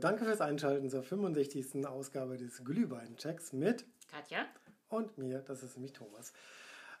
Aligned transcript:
danke 0.00 0.24
fürs 0.24 0.40
Einschalten 0.40 0.88
zur 0.88 1.02
65. 1.02 1.86
Ausgabe 1.86 2.36
des 2.36 2.64
Glühwein-Checks 2.64 3.52
mit 3.52 3.84
Katja. 4.10 4.46
und 4.88 5.18
mir, 5.18 5.40
das 5.40 5.62
ist 5.62 5.76
nämlich 5.76 5.92
Thomas. 5.92 6.32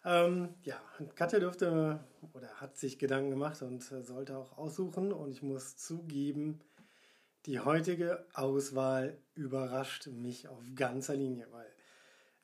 Ähm, 0.04 0.54
ja, 0.62 0.80
Katja 1.14 1.40
dürfte 1.40 2.00
oder 2.32 2.48
hat 2.60 2.76
sich 2.76 2.98
Gedanken 2.98 3.30
gemacht 3.30 3.60
und 3.62 3.90
äh, 3.92 4.02
sollte 4.02 4.36
auch 4.36 4.56
aussuchen 4.56 5.12
und 5.12 5.30
ich 5.30 5.42
muss 5.42 5.76
zugeben, 5.76 6.60
die 7.46 7.60
heutige 7.60 8.26
Auswahl 8.34 9.18
überrascht 9.34 10.06
mich 10.08 10.48
auf 10.48 10.62
ganzer 10.74 11.16
Linie, 11.16 11.46
weil 11.50 11.66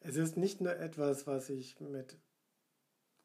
es 0.01 0.17
ist 0.17 0.37
nicht 0.37 0.61
nur 0.61 0.77
etwas, 0.77 1.27
was 1.27 1.51
ich 1.51 1.81
mit 1.81 2.19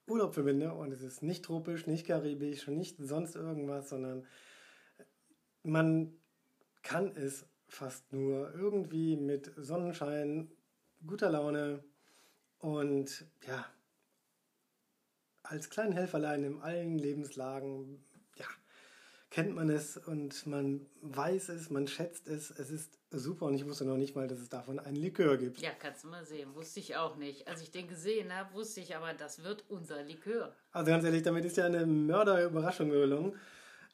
Urlaub 0.07 0.33
verbinde 0.33 0.73
und 0.73 0.91
es 0.91 1.01
ist 1.01 1.23
nicht 1.23 1.45
tropisch, 1.45 1.87
nicht 1.87 2.07
karibisch, 2.07 2.67
nicht 2.67 2.97
sonst 2.99 3.35
irgendwas, 3.35 3.89
sondern 3.89 4.25
man 5.63 6.13
kann 6.83 7.15
es 7.15 7.45
fast 7.67 8.11
nur 8.11 8.53
irgendwie 8.53 9.15
mit 9.15 9.51
Sonnenschein, 9.55 10.51
guter 11.05 11.29
Laune 11.29 11.83
und 12.59 13.25
ja, 13.47 13.65
als 15.43 15.69
kleinen 15.69 15.93
Helferlein 15.93 16.43
in 16.43 16.61
allen 16.61 16.97
Lebenslagen, 16.97 18.03
ja, 18.37 18.45
kennt 19.29 19.55
man 19.55 19.69
es 19.69 19.97
und 19.97 20.45
man 20.45 20.85
weiß 21.01 21.49
es, 21.49 21.69
man 21.69 21.87
schätzt 21.87 22.27
es, 22.27 22.51
es 22.51 22.69
ist 22.69 22.99
super 23.09 23.45
und 23.45 23.55
ich 23.55 23.65
wusste 23.65 23.85
noch 23.85 23.97
nicht 23.97 24.15
mal, 24.15 24.27
dass 24.27 24.39
es 24.39 24.49
davon 24.49 24.79
ein 24.79 24.95
Likör 24.95 25.37
gibt. 25.37 25.59
Ja, 25.59 25.71
kannst 25.77 26.03
du 26.03 26.09
mal 26.09 26.25
sehen. 26.25 26.53
Wusste 26.55 26.79
ich 26.79 26.95
auch 26.95 27.17
nicht. 27.17 27.47
Als 27.47 27.61
ich 27.61 27.71
den 27.71 27.87
gesehen 27.87 28.33
habe, 28.33 28.53
wusste 28.53 28.81
ich 28.81 28.95
aber, 28.95 29.13
das 29.13 29.43
wird 29.43 29.65
unser 29.69 30.03
Likör. 30.03 30.55
Also 30.71 30.91
ganz 30.91 31.03
ehrlich, 31.03 31.23
damit 31.23 31.45
ist 31.45 31.57
ja 31.57 31.65
eine 31.65 31.85
Mörderüberraschung 31.85 32.89
gelungen. 32.89 33.35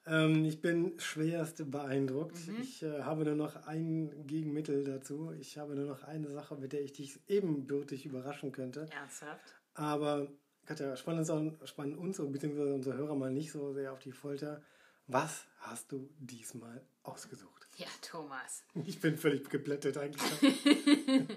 Ähm, 0.08 0.45
ich 0.45 0.61
bin 0.61 0.97
schwerst 1.00 1.69
beeindruckt. 1.69 2.38
Ich 2.61 2.81
äh, 2.83 3.03
habe 3.03 3.25
nur 3.25 3.36
noch 3.36 3.67
ein 3.67 4.25
Gegenmittel 4.25 4.83
dazu. 4.83 5.33
Ich 5.39 5.58
habe 5.58 5.75
nur 5.75 5.86
noch 5.86 6.03
eine 6.03 6.31
Sache, 6.31 6.55
mit 6.55 6.73
der 6.73 6.81
ich 6.81 6.94
dich 6.94 7.19
ebenbürtig 7.27 8.05
überraschen 8.05 8.52
könnte. 8.52 8.88
Ernsthaft? 8.91 9.55
Aber 9.73 10.27
Katja, 10.66 10.95
spannen 10.95 11.30
uns, 11.30 11.69
spannen 11.69 11.97
uns 11.97 12.17
bzw. 12.17 12.73
unsere 12.73 12.97
Hörer 12.97 13.16
mal 13.16 13.31
nicht 13.31 13.52
so 13.52 13.73
sehr 13.73 13.94
auf 13.94 13.99
die 13.99 14.11
Folter. 14.11 14.61
Was 15.08 15.45
hast 15.59 15.91
du 15.91 16.09
diesmal 16.19 16.81
ausgesucht? 17.03 17.67
Ja, 17.77 17.88
Thomas. 18.02 18.64
Ich 18.86 18.99
bin 18.99 19.17
völlig 19.17 19.49
geblättet 19.49 19.97
eigentlich. 19.97 20.21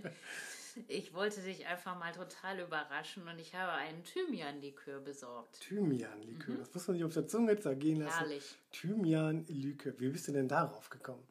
Ich 0.88 1.14
wollte 1.14 1.40
dich 1.42 1.66
einfach 1.66 1.98
mal 1.98 2.12
total 2.12 2.60
überraschen 2.60 3.26
und 3.28 3.38
ich 3.38 3.54
habe 3.54 3.72
einen 3.72 4.04
Thymian-Likör 4.04 5.00
besorgt. 5.00 5.60
Thymian-Likör. 5.60 6.56
Das 6.56 6.72
muss 6.74 6.86
man 6.88 6.96
sich 6.96 7.04
auf 7.04 7.12
der 7.12 7.26
Zunge 7.26 7.58
zergehen 7.58 8.00
lassen. 8.00 8.18
Herrlich. 8.18 8.58
Thymian-Likör. 8.72 9.98
Wie 9.98 10.08
bist 10.08 10.28
du 10.28 10.32
denn 10.32 10.48
darauf 10.48 10.90
gekommen? 10.90 11.26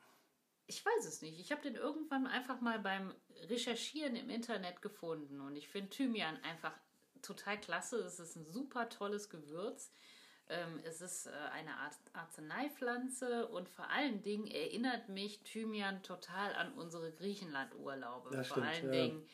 Ich 0.68 0.86
weiß 0.86 1.06
es 1.06 1.22
nicht. 1.22 1.40
Ich 1.40 1.52
habe 1.52 1.62
den 1.62 1.76
irgendwann 1.76 2.28
einfach 2.28 2.62
mal 2.62 2.80
beim 2.80 3.14
Recherchieren 3.48 4.16
im 4.16 4.30
Internet 4.30 4.82
gefunden 4.82 5.42
und 5.42 5.56
ich 5.56 5.68
finde 5.68 5.90
Thymian 5.90 6.38
einfach 6.44 6.74
total 7.22 7.60
klasse. 7.60 7.98
Es 7.98 8.20
ist 8.20 8.36
ein 8.36 8.46
super 8.46 8.90
tolles 8.90 9.30
Gewürz. 9.30 9.92
Ähm, 10.50 10.80
es 10.84 11.02
ist 11.02 11.28
äh, 11.28 11.30
eine 11.54 11.72
Art 11.78 11.94
Arzneipflanze 12.14 13.48
und 13.48 13.70
vor 13.70 13.90
allen 13.92 14.22
Dingen 14.24 14.48
erinnert 14.48 15.08
mich 15.10 15.40
Thymian 15.44 16.02
total 16.04 16.54
an 16.56 16.74
unsere 16.74 17.12
Griechenland-Urlaube. 17.12 18.32
Vor 18.34 18.44
stimmt, 18.44 18.66
allen 18.66 18.86
ja. 18.86 18.92
Dingen. 18.92 19.26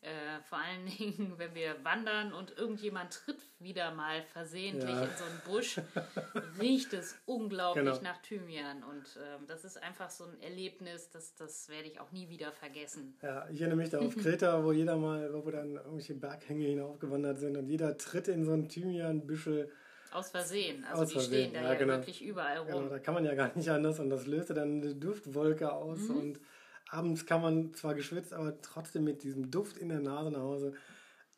Äh, 0.00 0.40
vor 0.48 0.58
allen 0.58 0.86
Dingen, 0.98 1.34
wenn 1.38 1.54
wir 1.54 1.82
wandern 1.84 2.32
und 2.32 2.56
irgendjemand 2.56 3.12
tritt 3.14 3.38
wieder 3.58 3.92
mal 3.94 4.22
versehentlich 4.22 4.88
Ja. 4.90 5.02
in 5.04 5.10
so 5.16 5.24
einen 5.24 5.40
Busch, 5.46 5.80
riecht 6.60 6.92
es 6.92 7.16
unglaublich 7.26 7.84
Genau. 7.84 8.00
nach 8.02 8.18
Thymian. 8.22 8.84
Und 8.84 9.18
ähm, 9.20 9.46
das 9.48 9.64
ist 9.64 9.82
einfach 9.82 10.10
so 10.10 10.24
ein 10.24 10.40
Erlebnis, 10.40 11.08
das, 11.10 11.34
das 11.34 11.68
werde 11.68 11.88
ich 11.88 11.98
auch 11.98 12.12
nie 12.12 12.28
wieder 12.28 12.52
vergessen. 12.52 13.16
Ja, 13.22 13.48
ich 13.48 13.60
erinnere 13.60 13.78
mich 13.78 13.90
da 13.90 13.98
auf 14.00 14.14
Kreta, 14.22 14.62
wo 14.62 14.70
jeder 14.72 14.96
mal, 14.96 15.32
wo 15.32 15.44
wir 15.44 15.52
dann 15.52 15.72
irgendwelche 15.76 16.14
Berghänge 16.14 16.66
hinaufgewandert 16.66 17.38
sind 17.38 17.56
und 17.56 17.68
jeder 17.68 17.96
tritt 17.96 18.28
in 18.28 18.44
so 18.44 18.52
ein 18.52 18.68
Thymianbüschel. 18.68 19.72
Aus 20.12 20.30
Versehen. 20.30 20.84
Also 20.84 21.02
Aus 21.02 21.08
die 21.08 21.14
Versehen, 21.14 21.50
stehen 21.50 21.54
da 21.54 21.60
ja, 21.62 21.72
ja, 21.72 21.78
genau. 21.78 21.92
wirklich 21.94 22.22
überall 22.24 22.64
Genau, 22.64 22.78
rum. 22.80 22.88
da 22.90 22.98
kann 22.98 23.14
man 23.14 23.24
ja 23.24 23.34
gar 23.34 23.54
nicht 23.56 23.68
anders 23.68 23.98
und 24.00 24.10
das 24.10 24.26
löste 24.26 24.54
dann 24.54 24.82
eine 24.82 24.94
Duftwolke 24.94 25.72
aus 25.72 26.00
Mhm. 26.08 26.16
und 26.16 26.40
abends 26.90 27.26
kann 27.26 27.42
man 27.42 27.74
zwar 27.74 27.94
geschwitzt, 27.94 28.32
aber 28.32 28.60
trotzdem 28.62 29.04
mit 29.04 29.22
diesem 29.22 29.50
Duft 29.50 29.76
in 29.76 29.88
der 29.90 30.00
Nase 30.00 30.30
nach 30.30 30.40
Hause. 30.40 30.72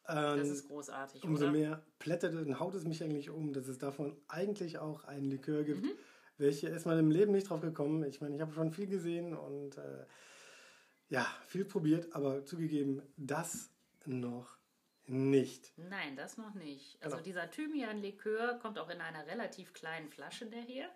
Ähm, 0.08 0.38
Das 0.38 0.48
ist 0.48 0.68
großartig, 0.68 1.24
umso 1.24 1.44
oder? 1.44 1.52
mehr 1.52 1.82
plättet 1.98 2.34
und 2.34 2.58
haut 2.60 2.74
es 2.74 2.84
mich 2.84 3.02
eigentlich 3.02 3.30
um, 3.30 3.52
dass 3.52 3.66
es 3.68 3.78
davon 3.78 4.16
eigentlich 4.28 4.78
auch 4.78 5.04
ein 5.04 5.24
Likör 5.24 5.64
gibt, 5.64 5.82
Mhm. 5.82 5.90
welche 6.38 6.68
ist 6.68 6.86
man 6.86 6.98
im 6.98 7.10
Leben 7.10 7.32
nicht 7.32 7.50
drauf 7.50 7.60
gekommen. 7.60 8.04
Ich 8.04 8.20
meine, 8.20 8.34
ich 8.36 8.40
habe 8.40 8.52
schon 8.54 8.70
viel 8.72 8.86
gesehen 8.86 9.36
und 9.36 9.76
äh, 9.76 10.04
ja, 11.08 11.26
viel 11.48 11.64
probiert, 11.64 12.14
aber 12.14 12.44
zugegeben, 12.44 13.02
das 13.16 13.70
noch 14.06 14.56
nicht. 15.10 15.72
Nein, 15.76 16.16
das 16.16 16.36
noch 16.38 16.54
nicht. 16.54 17.02
Also 17.02 17.16
Genau. 17.16 17.24
dieser 17.24 17.50
Thymian-Likör 17.50 18.58
kommt 18.60 18.78
auch 18.78 18.88
in 18.90 19.00
einer 19.00 19.26
relativ 19.26 19.72
kleinen 19.72 20.08
Flasche 20.08 20.46
daher. 20.46 20.90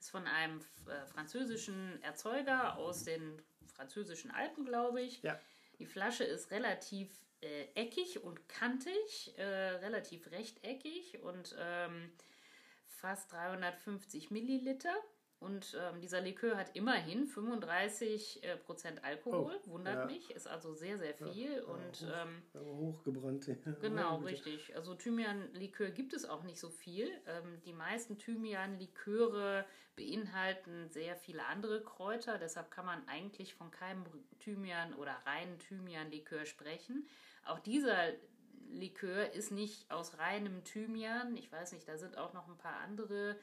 Ist 0.00 0.10
von 0.10 0.26
einem 0.26 0.60
äh, 0.86 1.06
französischen 1.06 2.02
Erzeuger 2.02 2.76
aus 2.76 3.04
den 3.04 3.40
französischen 3.74 4.30
Alpen, 4.30 4.64
glaube 4.66 5.00
ich. 5.00 5.22
Ja. 5.22 5.40
Die 5.78 5.86
Flasche 5.86 6.24
ist 6.24 6.50
relativ 6.50 7.10
äh, 7.40 7.64
eckig 7.74 8.22
und 8.22 8.48
kantig, 8.48 9.32
äh, 9.36 9.42
relativ 9.44 10.30
rechteckig 10.30 11.20
und 11.22 11.54
ähm, 11.58 12.12
fast 12.86 13.32
350 13.32 14.30
Milliliter. 14.30 14.94
Und 15.44 15.76
ähm, 15.78 16.00
dieser 16.00 16.20
Likör 16.22 16.56
hat 16.56 16.74
immerhin 16.74 17.26
35 17.26 18.42
äh, 18.42 18.56
Prozent 18.56 19.04
Alkohol, 19.04 19.60
Oh, 19.66 19.70
wundert 19.70 19.94
ja. 19.96 20.06
mich, 20.06 20.30
ist 20.30 20.46
also 20.48 20.72
sehr, 20.74 20.98
sehr 20.98 21.14
viel. 21.14 21.60
und 21.62 22.00
hoch, 22.00 22.08
ähm, 22.14 22.42
aber 22.54 22.74
hochgebrannt. 22.76 23.50
Genau, 23.80 24.16
richtig. 24.24 24.74
Also 24.74 24.94
Thymian-Likör 24.94 25.90
gibt 25.90 26.14
es 26.14 26.24
auch 26.24 26.42
nicht 26.44 26.58
so 26.58 26.70
viel. 26.70 27.10
Ähm, 27.26 27.60
die 27.66 27.74
meisten 27.74 28.18
Thymian-Liköre 28.18 29.64
beinhalten 29.96 30.88
sehr 30.90 31.14
viele 31.16 31.44
andere 31.46 31.82
Kräuter. 31.82 32.38
Deshalb 32.38 32.70
kann 32.70 32.86
man 32.86 33.06
eigentlich 33.06 33.54
von 33.54 33.70
keinem 33.70 34.04
Thymian- 34.40 34.94
oder 34.94 35.12
reinen 35.26 35.58
Thymian-Likör 35.58 36.46
sprechen. 36.46 37.06
Auch 37.44 37.58
dieser 37.60 38.12
Likör 38.70 39.32
ist 39.34 39.52
nicht 39.52 39.90
aus 39.90 40.18
reinem 40.18 40.64
Thymian. 40.64 41.36
Ich 41.36 41.52
weiß 41.52 41.72
nicht, 41.72 41.86
da 41.86 41.96
sind 41.98 42.16
auch 42.18 42.32
noch 42.32 42.48
ein 42.48 42.56
paar 42.58 42.78
andere 42.80 43.36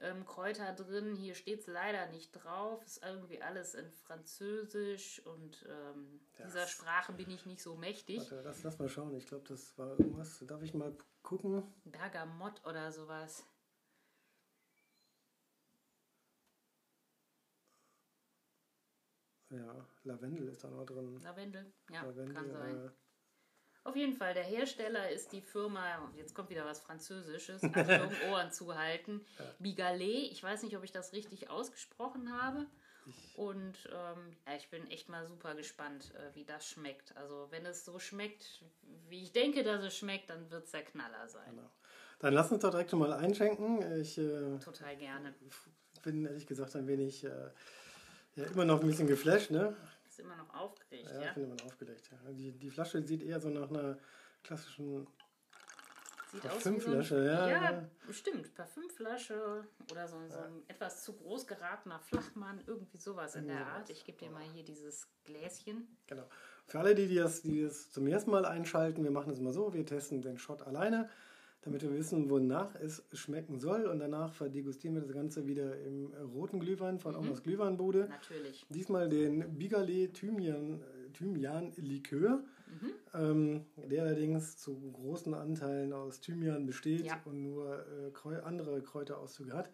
ähm, 0.00 0.24
Kräuter 0.26 0.72
drin. 0.74 1.14
Hier 1.14 1.34
steht 1.34 1.60
es 1.60 1.66
leider 1.66 2.06
nicht 2.06 2.32
drauf. 2.32 2.82
Ist 2.84 3.02
irgendwie 3.04 3.40
alles 3.42 3.74
in 3.74 3.90
Französisch 3.92 5.24
und 5.26 5.64
ähm, 5.68 6.20
dieser 6.38 6.60
Das- 6.60 6.70
Sprache 6.70 7.12
bin 7.12 7.30
ich 7.30 7.46
nicht 7.46 7.62
so 7.62 7.76
mächtig. 7.76 8.18
Warte, 8.18 8.42
lass, 8.42 8.62
lass 8.62 8.78
mal 8.78 8.88
schauen. 8.88 9.14
Ich 9.14 9.26
glaube, 9.26 9.44
das 9.48 9.76
war 9.78 9.90
irgendwas. 9.98 10.42
Darf 10.46 10.62
ich 10.62 10.74
mal 10.74 10.96
gucken? 11.22 11.62
Bergamott 11.84 12.64
oder 12.66 12.90
sowas. 12.92 13.44
Ja, 19.50 19.84
Lavendel 20.04 20.48
ist 20.48 20.62
da 20.62 20.68
noch 20.70 20.84
drin. 20.86 21.18
Lavendel? 21.22 21.72
Ja, 21.90 22.02
Lavendel, 22.02 22.34
kann 22.34 22.50
sein. 22.52 22.86
äh, 22.86 22.90
Auf 23.90 23.96
jeden 23.96 24.14
Fall, 24.14 24.34
der 24.34 24.44
Hersteller 24.44 25.10
ist 25.10 25.32
die 25.32 25.40
Firma, 25.40 25.82
jetzt 26.16 26.32
kommt 26.32 26.48
wieder 26.48 26.64
was 26.64 26.78
Französisches, 26.78 27.60
Achtung, 27.64 28.12
Ohren 28.30 28.52
zuhalten, 28.52 29.20
Bigalet. 29.58 30.30
Ich 30.30 30.40
weiß 30.40 30.62
nicht, 30.62 30.76
ob 30.76 30.84
ich 30.84 30.92
das 30.92 31.12
richtig 31.12 31.50
ausgesprochen 31.50 32.32
habe. 32.40 32.66
Und 33.34 33.74
ähm, 33.92 34.36
ja, 34.46 34.54
ich 34.56 34.68
bin 34.68 34.88
echt 34.92 35.08
mal 35.08 35.26
super 35.26 35.56
gespannt, 35.56 36.12
äh, 36.14 36.36
wie 36.36 36.44
das 36.44 36.68
schmeckt. 36.68 37.16
Also 37.16 37.48
wenn 37.50 37.66
es 37.66 37.84
so 37.84 37.98
schmeckt, 37.98 38.62
wie 39.08 39.24
ich 39.24 39.32
denke, 39.32 39.64
dass 39.64 39.82
es 39.82 39.96
schmeckt, 39.96 40.30
dann 40.30 40.48
wird 40.52 40.66
es 40.66 40.70
der 40.70 40.84
Knaller 40.84 41.28
sein. 41.28 41.56
Genau. 41.56 41.68
Dann 42.20 42.34
lass 42.34 42.52
uns 42.52 42.62
doch 42.62 42.70
direkt 42.70 42.90
schon 42.90 43.00
mal 43.00 43.12
einschenken. 43.12 44.00
Ich 44.00 44.18
äh, 44.18 44.56
Total 44.60 44.96
gerne. 44.96 45.34
bin 46.04 46.24
ehrlich 46.26 46.46
gesagt 46.46 46.76
ein 46.76 46.86
wenig, 46.86 47.24
äh, 47.24 47.50
ja, 48.36 48.44
immer 48.44 48.64
noch 48.64 48.82
ein 48.82 48.86
bisschen 48.86 49.08
geflasht, 49.08 49.50
ne? 49.50 49.74
Immer 50.20 50.36
noch 50.36 50.54
aufgeregt, 50.54 51.08
Ja, 51.12 51.20
ja? 51.20 51.28
ich 51.28 51.34
bin 51.34 51.44
immer 51.44 51.54
noch 51.56 51.66
aufgelegt. 51.66 52.10
Ja. 52.10 52.32
Die, 52.32 52.52
die 52.52 52.70
Flasche 52.70 53.02
sieht 53.02 53.22
eher 53.22 53.40
so 53.40 53.48
nach 53.50 53.68
einer 53.70 53.98
klassischen 54.42 55.06
Sieht 56.32 56.42
Parfümflasche, 56.42 57.08
so 57.08 57.20
ein, 57.20 57.26
ja, 57.26 57.48
Ja, 57.48 57.70
ja. 57.72 58.12
stimmt. 58.12 58.54
Parfümflasche 58.54 59.64
oder 59.90 60.06
so, 60.06 60.16
so 60.28 60.38
ein 60.38 60.62
etwas 60.68 61.02
zu 61.02 61.14
groß 61.14 61.44
geratener 61.46 61.98
Flachmann, 61.98 62.62
irgendwie 62.66 62.98
sowas 62.98 63.34
in 63.34 63.48
der 63.48 63.66
Art. 63.66 63.90
Ich 63.90 64.04
gebe 64.04 64.16
dir 64.16 64.30
mal 64.30 64.42
hier 64.54 64.62
dieses 64.62 65.08
Gläschen. 65.24 65.88
Genau. 66.06 66.28
Für 66.66 66.78
alle, 66.78 66.94
die, 66.94 67.08
die, 67.08 67.16
das, 67.16 67.42
die 67.42 67.64
das 67.64 67.90
zum 67.90 68.06
ersten 68.06 68.30
Mal 68.30 68.44
einschalten, 68.44 69.02
wir 69.02 69.10
machen 69.10 69.32
es 69.32 69.40
mal 69.40 69.52
so, 69.52 69.74
wir 69.74 69.84
testen 69.84 70.22
den 70.22 70.38
Shot 70.38 70.62
alleine, 70.62 71.10
damit 71.62 71.82
wir 71.82 71.92
wissen, 71.92 72.30
wonach 72.30 72.74
es 72.76 73.02
schmecken 73.12 73.58
soll 73.58 73.86
und 73.86 73.98
danach 73.98 74.32
verdegustieren 74.32 74.94
wir 74.96 75.02
das 75.02 75.12
Ganze 75.12 75.46
wieder 75.46 75.78
im 75.82 76.06
roten 76.34 76.58
Glühwein 76.60 76.98
von 76.98 77.14
Omas 77.14 77.42
Glühweinbude. 77.42 78.06
Natürlich. 78.08 78.66
Diesmal 78.70 79.08
den 79.08 79.58
Bigalet 79.58 80.14
Thymian, 80.14 80.80
Thymian 81.12 81.72
Likör, 81.76 82.42
ähm, 83.14 83.66
der 83.76 84.04
allerdings 84.04 84.56
zu 84.56 84.78
großen 84.92 85.34
Anteilen 85.34 85.92
aus 85.92 86.20
Thymian 86.20 86.64
besteht 86.66 87.04
Ja. 87.06 87.20
und 87.24 87.42
nur 87.42 87.84
äh, 88.24 88.36
andere 88.42 88.80
Kräuterauszüge 88.82 89.52
hat. 89.52 89.70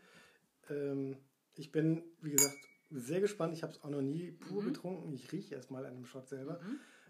Ähm, 0.70 1.16
ich 1.54 1.70
bin, 1.72 2.02
wie 2.20 2.30
gesagt, 2.32 2.56
sehr 2.90 3.20
gespannt. 3.20 3.52
Ich 3.54 3.62
habe 3.62 3.72
es 3.72 3.82
auch 3.84 3.90
noch 3.90 4.02
nie 4.02 4.32
pur 4.32 4.62
Mhm. 4.62 4.66
getrunken. 4.66 5.12
Ich 5.12 5.30
rieche 5.32 5.54
erstmal 5.54 5.86
an 5.86 5.94
dem 5.94 6.04
Shot 6.06 6.28
selber. 6.28 6.60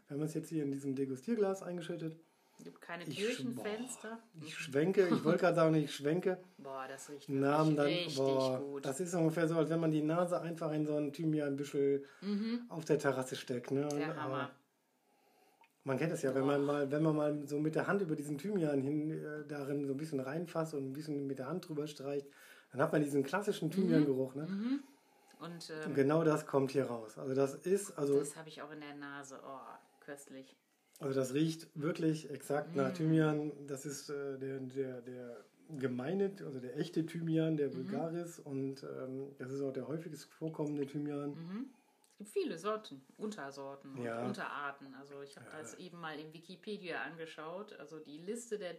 Wir 0.08 0.16
haben 0.16 0.22
es 0.22 0.34
jetzt 0.34 0.48
hier 0.50 0.62
in 0.62 0.70
diesem 0.72 0.94
Degustierglas 0.94 1.62
eingeschüttet. 1.62 2.16
Gibt 2.62 2.80
keine 2.80 3.04
Ich- 3.04 3.16
Kirchenfenster. 3.16 4.18
Ich 4.42 4.56
schwenke, 4.56 5.06
ich 5.08 5.22
wollte 5.24 5.40
gerade 5.40 5.54
sagen, 5.56 5.74
ich 5.74 5.94
schwenke. 5.94 6.38
Boah, 6.58 6.86
das 6.88 7.08
riecht 7.10 7.28
Namen 7.28 7.76
dann, 7.76 7.86
richtig 7.86 8.16
boah, 8.16 8.58
gut. 8.60 8.84
das 8.84 8.98
ist 9.00 9.14
ungefähr 9.14 9.46
so, 9.46 9.56
als 9.56 9.70
wenn 9.70 9.78
man 9.80 9.90
die 9.90 10.02
Nase 10.02 10.40
einfach 10.40 10.72
in 10.72 10.86
so 10.86 10.96
ein 10.96 11.12
Thymianbüschel 11.12 12.04
auf 12.68 12.84
der 12.84 12.98
Terrasse 12.98 13.36
steckt. 13.36 13.70
Ne? 13.70 13.82
Und, 13.84 13.94
Mhm. 13.94 13.98
Der 13.98 14.16
Hammer. 14.22 14.50
Man 15.84 15.98
kennt 15.98 16.12
es 16.12 16.22
ja, 16.22 16.34
wenn 16.34 16.44
man 16.46 16.64
mal, 16.64 16.90
wenn 16.90 17.02
man 17.02 17.14
mal 17.14 17.46
so 17.46 17.60
mit 17.60 17.76
der 17.76 17.86
Hand 17.86 18.02
über 18.02 18.16
diesen 18.16 18.38
Thymian 18.38 18.80
hin 18.82 19.10
äh, 19.12 19.46
darin 19.46 19.86
so 19.86 19.92
ein 19.94 19.96
bisschen 19.96 20.18
reinfasst 20.18 20.74
und 20.74 20.88
ein 20.88 20.92
bisschen 20.92 21.28
mit 21.28 21.38
der 21.38 21.46
Hand 21.46 21.68
drüber 21.68 21.86
streicht, 21.86 22.26
dann 22.72 22.80
hat 22.80 22.90
man 22.90 23.02
diesen 23.02 23.22
klassischen 23.22 23.70
Thymiangeruch. 23.70 24.34
Ne? 24.34 24.46
Und 25.38 25.44
Und 25.52 25.70
ähm, 25.84 25.94
genau 25.94 26.24
das 26.24 26.44
kommt 26.46 26.72
hier 26.72 26.86
raus. 26.86 27.16
Also 27.18 27.34
das 27.34 27.54
ist, 27.54 27.96
also, 27.96 28.18
das 28.18 28.34
habe 28.34 28.48
ich 28.48 28.60
auch 28.62 28.72
in 28.72 28.80
der 28.80 28.94
Nase. 28.94 29.38
Oh, 29.46 29.58
köstlich. 30.00 30.56
Also 31.00 31.18
das 31.18 31.34
riecht 31.34 31.68
wirklich 31.74 32.30
exakt 32.30 32.74
nach 32.76 32.92
Thymian. 32.92 33.52
Das 33.66 33.84
ist 33.86 34.10
äh, 34.10 34.38
der, 34.38 34.60
der, 34.60 35.00
der 35.02 35.44
gemeine, 35.78 36.32
also 36.44 36.60
der 36.60 36.76
echte 36.78 37.04
Thymian, 37.04 37.56
der 37.56 37.74
Vulgaris 37.74 38.38
und 38.38 38.82
ähm, 38.84 39.34
das 39.38 39.50
ist 39.50 39.62
auch 39.62 39.72
der 39.72 39.88
häufigst 39.88 40.24
vorkommende 40.32 40.86
Thymian. 40.86 41.36
Es 42.12 42.18
gibt 42.18 42.30
viele 42.30 42.56
Sorten, 42.56 43.02
Untersorten 43.18 43.94
und 43.94 44.04
Ja. 44.04 44.24
Unterarten. 44.24 44.94
Also 44.94 45.20
ich 45.22 45.36
habe 45.36 45.46
das 45.60 45.74
eben 45.74 46.00
mal 46.00 46.18
in 46.18 46.32
Wikipedia 46.32 47.02
angeschaut. 47.02 47.74
Also 47.78 47.98
die 47.98 48.18
Liste 48.18 48.58
der 48.58 48.78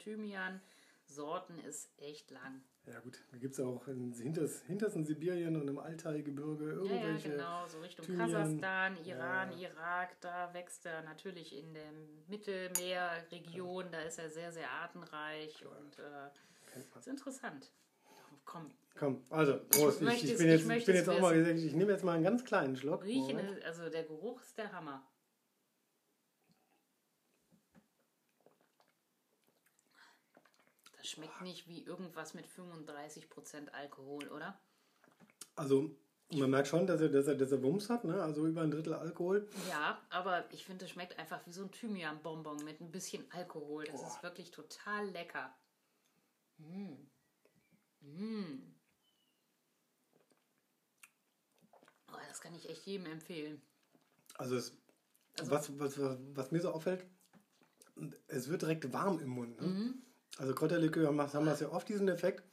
Thymian-Sorten 1.17 1.59
ist 1.59 1.89
echt 1.97 2.31
lang. 2.31 2.61
Ja 2.85 2.99
gut, 3.01 3.19
da 3.31 3.37
gibt 3.37 3.53
es 3.53 3.59
auch 3.59 3.87
in 3.87 4.13
hinters, 4.13 4.61
hintersten 4.63 5.03
Sibirien 5.05 5.55
und 5.59 5.67
im 5.67 5.77
Altai-Gebirge 5.77 6.65
Ja, 6.65 6.71
ja, 6.71 6.77
irgendwelche. 6.77 7.29
genau, 7.31 7.67
so 7.67 7.79
Richtung 7.79 8.05
Thymian. 8.05 8.31
Kasachstan, 8.31 8.97
Iran, 9.05 9.51
Ja. 9.57 9.69
Irak, 9.69 10.21
da 10.21 10.53
wächst 10.53 10.85
er 10.85 11.01
natürlich 11.03 11.55
in 11.57 11.73
der 11.73 11.91
Mittelmeerregion, 12.27 13.91
da 13.91 13.99
ist 14.01 14.19
er 14.19 14.29
sehr, 14.29 14.51
sehr 14.51 14.69
artenreich 14.69 15.65
und 15.65 15.99
äh, 15.99 16.79
ist 16.97 17.07
interessant. 17.07 17.71
Komm, 18.45 18.71
Komm, 18.97 19.21
also, 19.29 19.59
Prost. 19.69 20.01
Ich, 20.01 20.23
ich, 20.23 20.31
es- 20.31 20.37
bin 20.37 20.47
ich 20.47 20.61
jetzt, 20.65 20.69
ich 20.77 20.85
bin 20.85 20.95
jetzt 20.95 21.09
auch 21.09 21.19
mal 21.19 21.33
gesagt, 21.35 21.59
ich 21.59 21.73
nehme 21.73 21.91
jetzt 21.91 22.03
mal 22.05 22.13
einen 22.13 22.23
ganz 22.23 22.45
kleinen 22.45 22.77
Schluck. 22.77 23.03
riechen, 23.03 23.39
also 23.65 23.89
der 23.89 24.03
Geruch 24.05 24.41
ist 24.41 24.57
der 24.57 24.71
Hammer. 24.71 25.05
Schmeckt 31.09 31.41
nicht 31.41 31.67
wie 31.67 31.83
irgendwas 31.83 32.33
mit 32.33 32.45
35% 32.47 33.69
Alkohol, 33.69 34.27
oder? 34.29 34.59
Also, 35.55 35.95
man 36.31 36.49
merkt 36.49 36.67
schon, 36.67 36.85
dass 36.85 37.01
er, 37.01 37.09
dass 37.09 37.27
er, 37.27 37.35
dass 37.35 37.51
er 37.51 37.63
Wumms 37.63 37.89
hat, 37.89 38.03
ne? 38.03 38.21
also 38.21 38.45
über 38.45 38.61
ein 38.61 38.71
Drittel 38.71 38.93
Alkohol. 38.93 39.47
Ja, 39.69 40.01
aber 40.09 40.51
ich 40.51 40.65
finde, 40.65 40.85
es 40.85 40.91
schmeckt 40.91 41.17
einfach 41.17 41.45
wie 41.45 41.51
so 41.51 41.63
ein 41.63 41.71
Thymian-Bonbon 41.71 42.63
mit 42.63 42.81
ein 42.81 42.91
bisschen 42.91 43.25
Alkohol. 43.31 43.85
Das 43.85 44.01
ist 44.01 44.23
wirklich 44.23 44.51
total 44.51 45.09
lecker. 45.09 45.55
Mm. 46.57 46.95
Mm. 48.01 48.75
Oh, 52.11 52.17
das 52.27 52.41
kann 52.41 52.53
ich 52.55 52.69
echt 52.69 52.85
jedem 52.85 53.07
empfehlen. 53.07 53.61
Also, 54.37 54.57
es, 54.57 54.77
was, 55.43 55.79
was, 55.79 55.99
was, 55.99 56.17
was 56.33 56.51
mir 56.51 56.61
so 56.61 56.71
auffällt, 56.71 57.05
es 58.27 58.49
wird 58.49 58.61
direkt 58.61 58.91
warm 58.93 59.19
im 59.19 59.29
Mund. 59.29 59.59
Ne? 59.61 59.67
Mhm. 59.67 60.01
Also 60.37 60.53
Kräuterlikör 60.53 61.11
macht, 61.11 61.33
haben 61.33 61.45
das 61.45 61.59
ja 61.61 61.69
oft 61.69 61.87
diesen 61.89 62.07
Effekt. 62.09 62.43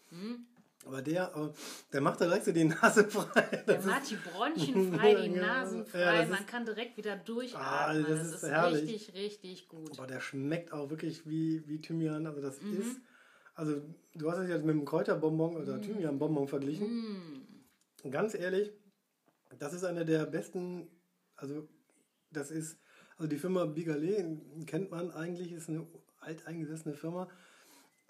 Aber 0.87 1.01
der, 1.03 1.35
äh, 1.35 1.49
der 1.93 2.01
macht 2.03 2.21
da 2.21 2.27
direkt 2.27 2.45
so 2.45 2.53
die 2.53 2.65
Nase 2.65 3.05
frei. 3.11 3.63
Der 3.67 3.77
Das 3.77 3.85
macht 3.87 4.11
die 4.11 4.17
Bronchien 4.17 4.93
frei, 4.99 5.15
die 5.29 5.35
Ja, 5.35 5.47
Nasen 5.47 5.79
ja, 5.81 5.85
frei. 5.85 6.19
das 6.21 6.29
Man 6.31 6.39
ist- 6.41 6.47
kann 6.49 6.65
direkt 6.67 6.97
wieder 6.97 7.17
durchatmen. 7.17 7.67
Ah, 7.67 8.09
das 8.09 8.19
das, 8.19 8.27
ist 8.29 8.35
ist, 8.43 8.51
herrlich. 8.51 8.83
richtig, 8.83 9.15
richtig 9.15 9.69
gut. 9.69 9.99
Aber 9.99 10.07
der 10.07 10.21
schmeckt 10.21 10.73
auch 10.73 10.91
wirklich 10.91 11.27
wie, 11.29 11.67
wie 11.67 11.81
Thymian. 11.81 12.27
Also 12.27 12.41
das 12.43 12.61
Mhm. 12.61 12.81
ist, 12.81 12.97
also 13.55 13.81
du 14.15 14.31
hast 14.31 14.39
es 14.39 14.49
jetzt 14.49 14.65
mit 14.65 14.75
einem 14.75 14.85
Kräuterbonbon 14.85 15.55
Mhm. 15.55 15.61
oder 15.61 15.81
Thymianbonbon 15.81 16.49
verglichen. 16.49 17.47
Und 18.03 18.11
ganz 18.11 18.35
ehrlich, 18.35 18.73
das 19.59 19.73
ist 19.73 19.85
eine 19.85 20.05
der 20.05 20.27
besten, 20.27 20.89
also 21.37 21.67
das 22.31 22.51
ist, 22.51 22.79
also 23.17 23.29
die 23.29 23.39
Firma 23.39 23.65
Bigalet 23.65 24.67
kennt 24.67 24.91
man 24.91 25.11
eigentlich, 25.13 25.53
ist 25.53 25.69
eine 25.71 25.87
alteingesessene 26.21 26.95
Firma, 26.95 27.29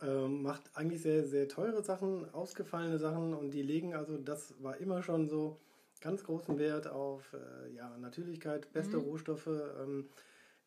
ähm, 0.04 0.42
macht 0.42 0.70
eigentlich 0.74 1.02
sehr, 1.02 1.24
sehr 1.24 1.48
teure 1.48 1.82
Sachen, 1.82 2.28
ausgefallene 2.32 2.98
Sachen 2.98 3.34
und 3.34 3.50
die 3.50 3.62
legen, 3.62 3.94
also 3.94 4.18
das 4.18 4.54
war 4.62 4.76
immer 4.78 5.02
schon 5.02 5.26
so 5.26 5.58
ganz 6.00 6.22
großen 6.24 6.58
Wert 6.58 6.86
auf 6.86 7.32
äh, 7.32 7.74
ja, 7.74 7.96
Natürlichkeit, 7.96 8.72
beste 8.72 8.98
Rohstoffe. 8.98 9.46
Ähm, 9.46 10.08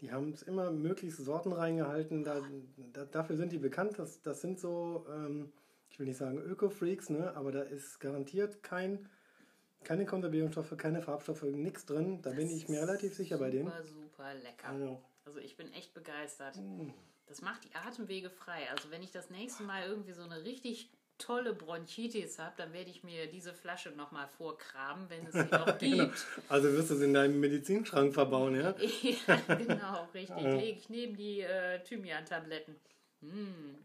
die 0.02 0.12
haben 0.12 0.32
es 0.32 0.44
immer 0.44 0.72
möglichst 0.72 1.24
Sorten 1.24 1.52
reingehalten. 1.52 2.24
Da, 2.24 2.42
da, 2.94 3.06
dafür 3.06 3.36
sind 3.36 3.52
die 3.52 3.58
bekannt. 3.58 3.98
Das, 3.98 4.22
das 4.22 4.42
sind 4.42 4.60
so, 4.60 5.06
ähm, 5.10 5.52
ich 5.90 6.00
will 6.00 6.08
nicht 6.08 6.18
sagen 6.18 6.40
Öko-Freaks, 6.40 7.10
ne? 7.10 7.36
aber 7.36 7.52
da 7.52 7.62
ist 7.62 8.00
garantiert 8.00 8.64
kein, 8.64 9.08
keine 9.84 10.06
Konservierungsstoffe, 10.06 10.76
keine 10.78 11.02
Farbstoffe, 11.02 11.44
nichts 11.44 11.86
drin. 11.86 12.22
Da 12.22 12.32
bin 12.32 12.50
ich 12.50 12.68
mir 12.68 12.82
relativ 12.82 13.16
sicher 13.16 13.38
bei 13.38 13.50
denen. 13.50 13.68
Super, 13.68 13.84
super 13.86 14.34
lecker. 14.36 14.70
Also, 14.70 15.02
Also 15.26 15.40
ich 15.40 15.56
bin 15.56 15.72
echt 15.74 15.94
begeistert. 15.94 16.58
Mm. 16.58 16.90
Das 17.28 17.42
macht 17.42 17.66
die 17.66 17.76
Atemwege 17.76 18.30
frei. 18.30 18.70
Also 18.72 18.90
wenn 18.90 19.04
ich 19.04 19.12
das 19.12 19.30
nächste 19.30 19.64
Mal 19.64 19.88
irgendwie 19.88 20.14
so 20.14 20.24
eine 20.24 20.44
richtig 20.44 20.90
tolle 21.18 21.54
Bronchitis 21.54 22.40
habe, 22.40 22.54
dann 22.58 22.74
werde 22.74 22.90
ich 22.90 23.04
mir 23.04 23.28
diese 23.28 23.54
Flasche 23.54 23.90
nochmal 23.92 24.28
vorkramen, 24.28 25.10
wenn 25.10 25.26
es 25.26 25.34
sie 25.34 25.46
noch 25.52 25.78
gibt. 25.80 26.26
also 26.48 26.72
wirst 26.74 26.92
du 26.92 26.96
es 26.96 27.02
in 27.02 27.14
deinem 27.14 27.40
Medizinschrank 27.40 28.14
verbauen, 28.14 28.56
ja? 28.56 28.76
ja, 29.28 29.56
genau, 29.56 30.08
richtig. 30.14 30.44
Lege 30.44 30.80
ich 30.80 30.90
neben 30.90 31.18
die 31.18 31.42
äh, 31.42 31.84
Thymian-Tabletten. 31.84 32.76
Mm. 33.22 33.76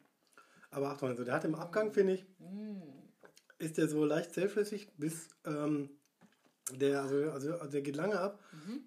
Aber 0.70 0.90
Achtung, 0.90 1.08
also 1.08 1.24
der 1.24 1.34
hat 1.34 1.44
im 1.44 1.54
Abgang, 1.54 1.92
finde 1.92 2.14
ich, 2.14 2.24
ist 3.58 3.78
der 3.78 3.88
so 3.88 4.04
leicht 4.04 4.34
zähflüssig, 4.34 4.88
bis 4.96 5.28
ähm, 5.46 5.90
der, 6.76 7.02
also, 7.02 7.30
also, 7.30 7.52
also 7.54 7.70
der 7.72 7.82
geht 7.82 7.96
lange 7.96 8.18
ab. 8.18 8.38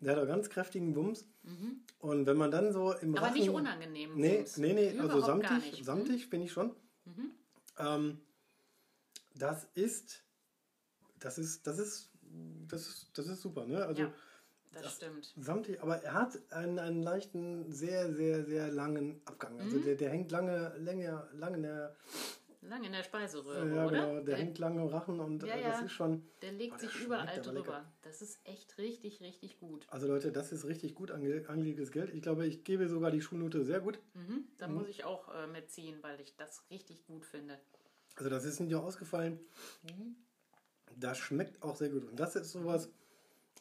Der 0.01 0.15
hat 0.15 0.23
auch 0.23 0.27
ganz 0.27 0.49
kräftigen 0.49 0.95
Wumms. 0.95 1.27
Und 1.99 2.25
wenn 2.25 2.37
man 2.37 2.51
dann 2.51 2.71
so 2.73 2.93
im 2.93 3.15
Aber 3.15 3.27
Rachen... 3.27 3.39
nicht 3.39 3.49
unangenehm. 3.49 4.15
Nee, 4.15 4.39
Wumms. 4.39 4.57
nee, 4.57 4.73
nee, 4.73 4.89
also 4.99 5.17
Überhaupt 5.17 5.41
gar 5.43 5.49
samtig, 5.51 5.71
nicht. 5.71 5.79
Mhm. 5.81 5.85
samtig 5.85 6.33
ich 6.33 6.51
schon. 6.51 6.75
Ähm, 7.77 8.19
das 9.35 9.67
ist, 9.73 10.23
das 11.19 11.37
ist, 11.37 11.67
das 11.67 11.79
ist, 11.79 12.11
das 12.67 12.87
ist, 12.87 13.11
das 13.17 13.27
ist 13.27 13.41
super, 13.41 13.65
ne? 13.65 13.85
Also 13.85 14.03
Ja, 14.03 14.13
das 14.71 14.95
stimmt. 14.95 15.33
samtig, 15.37 15.81
aber 15.81 16.01
er 16.03 16.13
hat 16.13 16.37
einen, 16.51 16.79
einen 16.79 17.03
leichten, 17.03 17.71
sehr, 17.71 18.13
sehr, 18.13 18.45
sehr 18.45 18.69
langen 18.71 19.21
Abgang. 19.25 19.55
Mhm. 19.55 19.61
Also 19.61 19.79
der, 19.79 19.95
der 19.95 20.09
hängt 20.09 20.31
lange, 20.31 20.73
lange, 20.77 21.27
lange 21.33 21.57
in 21.57 21.63
der, 21.63 21.95
Lang 22.67 22.83
in 22.83 22.91
der 22.91 23.03
Speiseröhre, 23.03 23.75
ja, 23.75 23.85
oder? 23.85 23.91
genau, 23.91 24.13
der 24.15 24.23
der, 24.23 24.37
hängt 24.37 24.57
lange 24.57 24.81
im 24.81 24.87
Rachen 24.87 25.19
und 25.19 25.43
Ja, 25.43 25.55
äh, 25.55 25.61
ja. 25.61 25.69
das 25.71 25.83
ist 25.83 25.91
schon, 25.91 26.27
der 26.41 26.51
legt 26.53 26.73
Oh, 26.75 26.77
sich 26.79 26.95
überall 27.01 27.41
drüber. 27.41 27.85
Das 28.01 28.21
ist 28.21 28.39
echt 28.43 28.77
richtig, 28.77 29.21
richtig 29.21 29.59
gut. 29.59 29.85
also 29.89 30.07
Leute, 30.07 30.31
das 30.31 30.51
ist 30.51 30.65
richtig 30.65 30.95
gut 30.95 31.11
ange 31.11 31.43
angelegtes 31.47 31.91
Geld. 31.91 32.13
Ich 32.13 32.21
glaube, 32.21 32.45
ich 32.47 32.63
gebe 32.63 32.87
sogar 32.87 33.11
die 33.11 33.21
Schulnote 33.21 33.63
sehr 33.63 33.79
gut. 33.81 33.99
Mhm. 34.13 34.47
Da 34.57 34.67
muss 34.67 34.87
ich 34.87 35.03
auch 35.03 35.33
äh, 35.33 35.47
mitziehen, 35.47 35.97
weil 36.01 36.19
ich 36.21 36.35
das 36.35 36.63
richtig 36.69 37.05
gut 37.05 37.25
finde. 37.25 37.59
Also 38.15 38.29
das 38.29 38.45
ist 38.45 38.59
nicht 38.59 38.73
ausgefallen. 38.75 39.39
Das 40.95 41.17
schmeckt 41.17 41.61
auch 41.61 41.75
sehr 41.75 41.89
gut. 41.89 42.05
Und 42.05 42.19
das 42.19 42.35
ist 42.35 42.51
sowas 42.51 42.89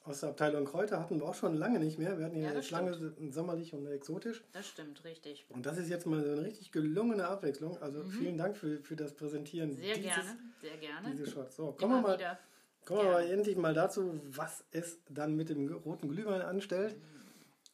aus 0.04 0.20
der 0.20 0.28
Abteilung 0.30 0.66
Kräuter 0.66 1.00
hatten 1.00 1.18
wir 1.18 1.26
auch 1.26 1.34
schon 1.34 1.54
lange 1.54 1.78
nicht 1.80 1.98
mehr. 1.98 2.18
Wir 2.18 2.26
hatten 2.26 2.36
ja, 2.36 2.50
Ja, 2.50 2.54
jetzt 2.54 2.70
lange 2.70 2.94
sommerlich 3.30 3.72
und 3.72 3.86
exotisch. 3.86 4.44
Das 4.52 4.66
stimmt, 4.68 5.02
richtig. 5.04 5.46
Und 5.48 5.64
das 5.66 5.78
ist 5.78 5.88
jetzt 5.88 6.06
mal 6.06 6.22
so 6.22 6.30
eine 6.32 6.42
richtig 6.44 6.70
gelungene 6.72 7.26
Abwechslung. 7.26 7.78
Also 7.80 8.04
vielen 8.04 8.36
Dank 8.36 8.56
für, 8.56 8.78
für 8.80 8.96
das 8.96 9.14
Präsentieren 9.14 9.70
Mhm. 9.70 9.76
Sehr 9.76 9.94
dieses, 9.96 10.14
gerne, 10.14 10.38
sehr 10.60 10.76
gerne. 10.76 11.10
diese 11.10 11.26
Shots. 11.30 11.56
So, 11.56 11.72
kommen 11.72 11.92
wir 11.92 11.98
Immer 11.98 12.08
mal, 12.08 12.18
wieder. 12.18 12.38
kommen 12.84 13.00
wir 13.00 13.12
mal 13.12 13.30
endlich 13.30 13.56
mal 13.56 13.72
dazu, 13.72 14.20
was 14.30 14.64
es 14.72 14.98
dann 15.08 15.36
mit 15.36 15.48
dem 15.48 15.72
roten 15.72 16.08
Glühwein 16.10 16.42
anstellt. 16.42 16.96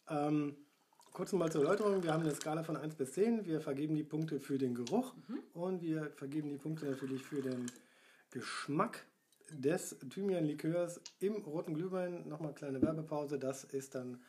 Ähm, 0.08 0.56
kurz 1.12 1.32
mal 1.32 1.50
zur 1.50 1.62
Erläuterung. 1.64 2.02
Wir 2.04 2.12
haben 2.12 2.22
eine 2.22 2.34
Skala 2.34 2.62
von 2.62 2.76
1 2.76 2.94
bis 2.94 3.12
10. 3.14 3.44
Wir 3.44 3.60
vergeben 3.60 3.96
die 3.96 4.04
Punkte 4.04 4.38
für 4.38 4.56
den 4.56 4.76
Geruch 4.76 5.14
Mhm. 5.26 5.40
und 5.54 5.82
wir 5.82 6.10
vergeben 6.14 6.49
die 6.50 6.58
Punkte 6.58 6.87
natürlich 6.87 7.22
für 7.25 7.42
den 7.42 7.66
Geschmack 8.30 9.04
des 9.52 9.97
Thymian-Likörs 10.09 11.00
im 11.21 11.37
roten 11.37 11.75
Glühwein. 11.75 12.28
Nochmal 12.28 12.54
kleine 12.54 12.80
Werbepause. 12.83 13.38
Das 13.38 13.64
ist 13.64 13.95
dann 13.95 14.23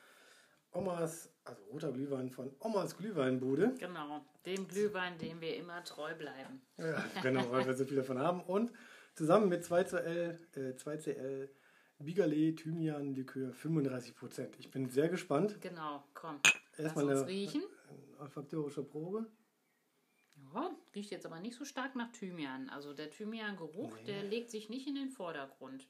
Omas, 0.72 1.30
also 1.44 1.64
roter 1.66 1.92
Glühwein 1.92 2.30
von 2.30 2.52
Omas 2.60 2.96
Glühweinbude. 2.98 3.74
Genau, 3.80 4.22
dem 4.46 4.68
Glühwein, 4.68 5.18
dem 5.18 5.42
wir 5.42 5.56
immer 5.58 5.84
treu 5.84 6.14
bleiben. 6.16 6.62
Ja, 6.78 7.04
genau, 7.22 7.52
weil 7.52 7.66
wir 7.66 7.74
so 7.74 7.86
viel 7.86 7.98
davon 7.98 8.20
haben. 8.20 8.42
Und 8.42 8.72
zusammen 9.16 9.50
mit 9.50 9.64
2CL, 9.66 10.38
äh, 10.56 10.74
2CL 10.78 11.50
Bigalet 12.00 12.58
Thymian 12.58 13.14
Likör 13.14 13.52
35%. 13.54 14.56
Ich 14.60 14.72
bin 14.72 14.90
sehr 14.90 15.10
gespannt. 15.10 15.58
Genau, 15.62 16.04
komm. 16.14 16.40
Erstmal 16.78 17.06
Lass 17.06 17.14
uns 17.20 17.22
eine- 17.24 17.28
riechen. 17.32 17.64
Olfaktorische 18.20 18.84
Probe. 18.84 19.26
Ja, 20.54 20.72
riecht 20.96 21.12
jetzt 21.12 21.26
aber 21.26 21.40
nicht 21.40 21.56
so 21.56 21.66
stark 21.66 21.96
nach 21.96 22.12
Thymian. 22.12 22.70
Also 22.70 22.94
der 22.94 23.10
Thymian-Geruch, 23.10 23.98
der 24.08 24.24
legt 24.24 24.50
sich 24.52 24.70
nicht 24.70 24.88
in 24.88 24.96
den 24.96 25.10
Vordergrund. 25.10 25.88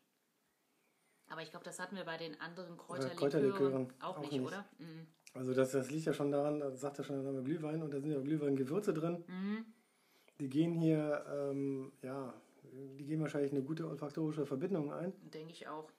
Aber 1.28 1.42
ich 1.42 1.50
glaube, 1.50 1.64
das 1.64 1.80
hatten 1.80 1.96
wir 1.96 2.04
bei 2.04 2.18
den 2.18 2.40
anderen 2.42 2.74
Oder 2.74 2.84
Kräuterlikören, 3.08 3.18
Kräuterlikören 3.18 3.94
auch, 4.02 4.18
auch 4.18 4.20
nicht, 4.22 4.34
nicht. 4.34 4.42
oder? 4.42 4.66
Mhm. 4.80 5.08
Also 5.34 5.54
das, 5.54 5.72
das 5.72 5.90
liegt 5.90 6.06
ja 6.06 6.14
schon 6.14 6.32
daran, 6.32 6.60
da 6.60 6.72
sagt 6.76 6.98
ja 6.98 7.04
schon 7.06 7.16
der 7.16 7.24
Name 7.32 7.42
Glühwein 7.44 7.82
und 7.82 7.94
da 7.94 8.02
sind 8.02 8.12
ja 8.12 8.20
Glühweingewürze 8.20 8.94
drin. 8.94 9.24
Mhm. 9.28 9.66
Die 10.42 10.50
gehen 10.50 10.74
hier, 10.74 11.26
ähm, 11.34 11.94
ja, 12.02 12.34
die 13.00 13.06
gehen 13.06 13.22
wahrscheinlich 13.22 13.52
eine 13.54 13.62
gute 13.64 13.88
olfaktorische 13.88 14.46
Verbindung 14.46 14.92
ein. 14.92 15.14
Denke 15.32 15.54
ich 15.54 15.68
auch. 15.70 15.90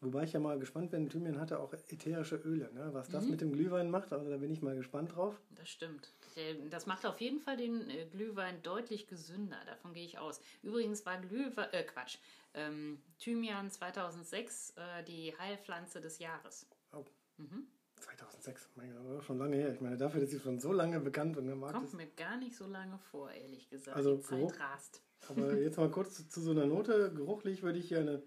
Wobei 0.00 0.22
ich 0.22 0.32
ja 0.32 0.40
mal 0.40 0.58
gespannt 0.58 0.90
bin, 0.92 1.10
Thymian 1.10 1.40
hatte 1.40 1.58
auch 1.58 1.72
ätherische 1.72 2.36
Öle, 2.36 2.72
ne? 2.72 2.88
was 2.92 3.08
Mhm. 3.08 3.12
das 3.12 3.26
mit 3.26 3.40
dem 3.40 3.52
Glühwein 3.52 3.90
macht, 3.90 4.12
also 4.12 4.30
da 4.30 4.36
bin 4.36 4.50
ich 4.50 4.62
mal 4.62 4.76
gespannt 4.76 5.14
drauf. 5.16 5.38
Das 5.50 5.68
stimmt. 5.68 6.14
Der- 6.38 6.54
Das 6.70 6.86
macht 6.86 7.04
auf 7.04 7.20
jeden 7.20 7.40
Fall 7.40 7.56
den 7.58 7.90
äh, 7.90 8.06
Glühwein 8.06 8.62
deutlich 8.62 9.06
gesünder. 9.06 9.58
Davon 9.66 9.92
gehe 9.92 10.04
ich 10.06 10.18
aus. 10.18 10.40
Übrigens 10.62 11.04
war 11.04 11.18
Glühwein, 11.20 11.68
äh, 11.72 11.82
Quatsch, 11.82 12.18
ähm, 12.54 13.02
Thymian 13.18 13.70
2006 13.70 14.74
äh, 14.76 15.02
die 15.04 15.36
Heilpflanze 15.38 16.00
des 16.00 16.18
Jahres. 16.18 16.66
Oh. 16.92 17.04
Mhm. 17.36 17.66
2006, 18.00 18.68
mein 18.76 18.94
Gott, 18.94 19.24
schon 19.24 19.38
lange 19.38 19.56
her. 19.56 19.72
Ich 19.74 19.80
meine, 19.80 19.96
dafür, 19.96 20.20
dass 20.20 20.30
sie 20.30 20.38
schon 20.38 20.60
so 20.60 20.72
lange 20.72 21.00
bekannt 21.00 21.36
und 21.36 21.46
Markt 21.58 21.74
Kommt 21.74 21.88
ist. 21.88 21.94
mir 21.94 22.06
gar 22.06 22.36
nicht 22.36 22.54
so 22.56 22.66
lange 22.66 22.96
vor, 23.10 23.30
ehrlich 23.32 23.68
gesagt. 23.68 23.96
Also 23.96 24.16
die 24.16 24.22
Zeit 24.22 24.38
Geruch- 24.38 24.60
rast. 24.60 25.02
Aber 25.28 25.52
jetzt 25.58 25.76
mal 25.76 25.90
kurz 25.90 26.14
zu, 26.14 26.28
zu 26.28 26.40
so 26.40 26.52
einer 26.52 26.66
Note. 26.66 27.12
Geruchlich 27.12 27.62
würde 27.64 27.80
ich 27.80 27.88
hier 27.88 27.98
eine 27.98 28.22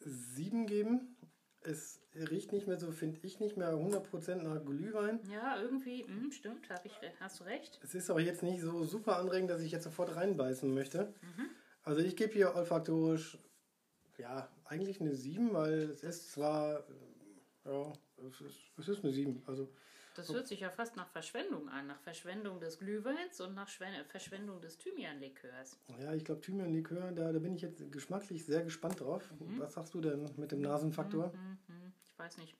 7 0.00 0.66
geben. 0.66 1.16
Es 1.62 2.00
riecht 2.14 2.52
nicht 2.52 2.66
mehr 2.66 2.78
so, 2.78 2.90
finde 2.90 3.18
ich, 3.22 3.38
nicht 3.38 3.56
mehr 3.56 3.72
100% 3.74 4.36
nach 4.36 4.64
Glühwein. 4.64 5.20
Ja, 5.30 5.60
irgendwie, 5.60 6.04
mh, 6.04 6.32
stimmt, 6.32 6.68
hab 6.70 6.84
ich, 6.86 6.92
hast 7.20 7.40
du 7.40 7.44
recht. 7.44 7.78
Es 7.82 7.94
ist 7.94 8.10
aber 8.10 8.20
jetzt 8.20 8.42
nicht 8.42 8.60
so 8.60 8.84
super 8.84 9.18
anregend, 9.18 9.50
dass 9.50 9.60
ich 9.60 9.72
jetzt 9.72 9.84
sofort 9.84 10.16
reinbeißen 10.16 10.72
möchte. 10.72 11.12
Also 11.82 12.00
ich 12.00 12.16
gebe 12.16 12.32
hier 12.32 12.54
olfaktorisch, 12.54 13.38
ja, 14.18 14.48
eigentlich 14.64 15.00
eine 15.00 15.14
7, 15.14 15.52
weil 15.52 15.90
es 15.90 16.02
ist 16.02 16.32
zwar, 16.32 16.78
äh, 16.78 17.70
ja, 17.70 17.92
es 18.28 18.40
ist, 18.40 18.58
es 18.78 18.88
ist 18.88 19.04
eine 19.04 19.12
7. 19.12 19.42
Also 19.46 19.70
Das 20.16 20.32
hört 20.32 20.46
sich 20.48 20.60
ja 20.60 20.70
fast 20.70 20.96
nach 20.96 21.08
Verschwendung 21.08 21.68
an. 21.68 21.86
Nach 21.86 22.00
Verschwendung 22.00 22.60
des 22.60 22.78
Glühweins 22.78 23.40
und 23.40 23.54
nach 23.54 23.68
Schwen- 23.68 24.04
Verschwendung 24.06 24.60
des 24.60 24.76
Thymianlikörs. 24.78 25.78
ja, 26.00 26.12
ich 26.14 26.24
glaube 26.24 26.40
Thymian-Likör, 26.40 27.12
da, 27.12 27.32
da 27.32 27.38
bin 27.38 27.54
ich 27.54 27.62
jetzt 27.62 27.90
geschmacklich 27.92 28.44
sehr 28.44 28.62
gespannt 28.62 29.00
drauf. 29.00 29.22
Was 29.58 29.74
sagst 29.74 29.94
du 29.94 30.00
denn 30.00 30.28
mit 30.36 30.52
dem 30.52 30.60
Nasenfaktor? 30.62 31.32
Mhm, 31.68 31.92
ich 32.04 32.18
weiß 32.18 32.38
nicht. 32.38 32.56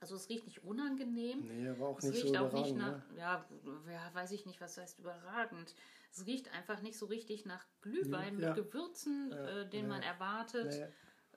Also 0.00 0.16
es 0.16 0.28
riecht 0.30 0.46
nicht 0.46 0.64
unangenehm. 0.64 1.46
Nee, 1.46 1.68
aber 1.68 1.88
auch 1.88 1.98
Es 1.98 2.04
nicht 2.04 2.20
so 2.20 2.26
riecht 2.28 2.38
auch 2.38 2.52
nicht 2.52 2.74
nach, 2.74 3.06
ne? 3.10 3.18
ja, 3.18 3.44
ja, 3.90 4.10
weiß 4.14 4.30
ich 4.32 4.46
nicht, 4.46 4.58
was 4.60 4.78
heißt 4.78 4.98
überragend. 4.98 5.74
Es 6.10 6.24
riecht 6.26 6.52
einfach 6.54 6.80
nicht 6.80 6.96
so 6.98 7.04
richtig 7.06 7.44
nach 7.44 7.64
Glühwein 7.82 8.38
Ja. 8.40 8.54
mit 8.54 8.56
Gewürzen, 8.56 9.30
Ja, 9.30 9.60
äh, 9.60 9.68
den 9.68 9.88
man 9.88 10.02
erwartet. 10.02 10.88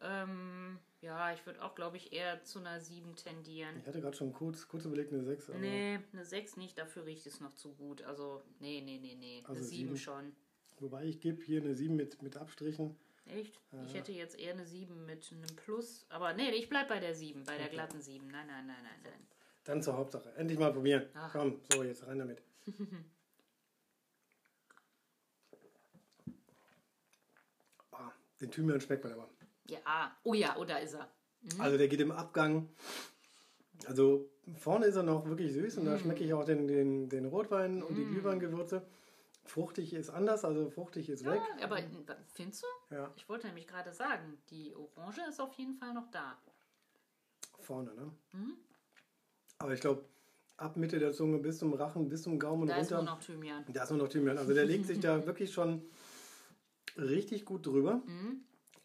Ähm, 0.04 0.80
ja, 1.02 1.34
ich 1.34 1.46
würde 1.46 1.62
auch, 1.64 1.76
glaube 1.76 1.98
ich, 1.98 2.14
eher 2.14 2.44
zu 2.44 2.60
einer 2.60 2.80
7 2.80 3.16
tendieren. 3.16 3.78
ich 3.80 3.88
hatte 3.88 4.02
gerade 4.02 4.16
schon 4.16 4.34
kurz, 4.34 4.68
kurz 4.68 4.86
überlegt, 4.86 5.12
eine 5.14 5.24
6. 5.24 5.50
Aber 5.50 5.60
Nee, 5.60 6.00
eine 6.12 6.26
6 6.26 6.58
nicht, 6.58 6.78
dafür 6.78 7.06
riecht 7.06 7.26
es 7.26 7.40
noch 7.40 7.54
zu 7.54 7.74
gut. 7.74 8.02
Also, 8.04 8.42
nee, 8.60 8.82
nee, 8.82 9.00
nee, 9.00 9.16
nee. 9.16 9.40
Eine 9.40 9.48
Also 9.50 9.64
7 9.64 9.70
sieben. 9.88 9.98
schon. 9.98 10.36
Wobei 10.80 11.06
ich 11.06 11.20
gebe 11.20 11.42
hier 11.44 11.62
eine 11.62 11.76
7 11.76 11.96
mit, 11.96 12.22
mit 12.22 12.36
Abstrichen. 12.38 12.96
Echt? 13.26 13.58
Ich 13.86 13.94
hätte 13.94 14.12
jetzt 14.12 14.38
eher 14.38 14.52
eine 14.54 14.66
7 14.66 15.06
mit 15.06 15.32
einem 15.32 15.56
Plus. 15.56 16.06
Aber 16.10 16.34
nee, 16.34 16.50
ich 16.52 16.68
bleib 16.68 16.90
bei 16.90 17.00
der 17.00 17.16
7, 17.16 17.44
bei 17.46 17.56
der 17.58 17.68
Okay. 17.68 17.76
glatten 17.76 18.02
7. 18.02 18.28
Nein, 18.28 18.48
nein, 18.48 18.68
nein, 18.68 18.84
nein, 18.84 19.00
nein. 19.04 19.28
Dann 19.64 19.82
zur 19.82 19.96
Hauptsache. 19.98 20.34
Endlich 20.36 20.60
mal 20.60 20.74
probieren. 20.74 21.08
Ach. 21.14 21.32
Komm, 21.32 21.62
so, 21.72 21.84
jetzt 21.84 22.06
rein 22.06 22.20
damit. 22.20 22.42
Ah, 27.92 28.12
den 28.42 28.52
Thymian 28.52 28.82
schmeckt 28.82 29.04
man 29.04 29.14
aber. 29.14 29.30
Ja, 29.66 30.16
oh 30.24 30.34
ja, 30.34 30.56
oh, 30.58 30.66
da 30.66 30.78
ist 30.78 30.94
er. 30.94 31.10
Also 31.60 31.78
der 31.78 31.88
geht 31.88 32.00
im 32.02 32.12
Abgang. 32.12 32.70
Also 33.86 34.30
vorne 34.60 34.86
ist 34.86 34.96
er 34.96 35.04
noch 35.04 35.26
wirklich 35.28 35.52
süß 35.54 35.78
und 35.78 35.86
da 35.86 35.98
schmecke 35.98 36.24
ich 36.24 36.34
auch 36.34 36.46
den, 36.46 36.68
den, 36.68 37.10
den 37.10 37.26
Rotwein 37.26 37.82
und 37.84 37.96
die 37.96 38.06
Glühweingewürze. 38.06 38.86
Fruchtig 39.46 39.94
ist 39.94 40.10
anders, 40.10 40.46
also 40.46 40.70
fruchtig 40.70 41.10
ist 41.10 41.26
weg. 41.26 41.42
Ja, 41.60 41.66
aber 41.66 41.80
findest 42.34 42.64
du? 42.64 42.96
Ja, 42.96 43.12
Ich 43.18 43.28
wollte 43.28 43.48
nämlich 43.48 43.68
gerade 43.68 43.92
sagen, 43.92 44.38
die 44.50 44.74
Orange 44.76 45.22
ist 45.30 45.42
auf 45.42 45.54
jeden 45.56 45.74
Fall 45.76 45.94
noch 45.94 46.10
da. 46.12 46.38
vorne, 47.60 47.94
ne? 47.94 48.12
Mhm. 48.32 48.54
Aber 49.58 49.74
ich 49.74 49.82
glaube, 49.82 50.06
ab 50.58 50.78
Mitte 50.78 51.00
der 51.00 51.12
Zunge 51.12 51.40
bis 51.40 51.58
zum 51.60 51.74
Rachen, 51.74 52.08
bis 52.10 52.24
zum 52.24 52.40
Gaumen 52.40 52.68
Da 52.68 52.76
ist 52.78 52.92
runter. 52.92 53.04
nur 53.04 53.14
noch 53.16 53.20
Thymian. 53.24 53.66
Da 53.70 53.84
ist 53.84 53.90
nur 53.90 54.00
noch 54.00 54.08
Thymian. 54.10 54.38
Also 54.38 54.54
der 54.54 54.66
legt 54.66 54.86
sich 54.86 55.00
da 55.02 55.26
wirklich 55.26 55.52
schon 55.52 55.82
richtig 56.98 57.44
gut 57.46 57.66
drüber. 57.66 57.96
Mhm. 58.06 58.44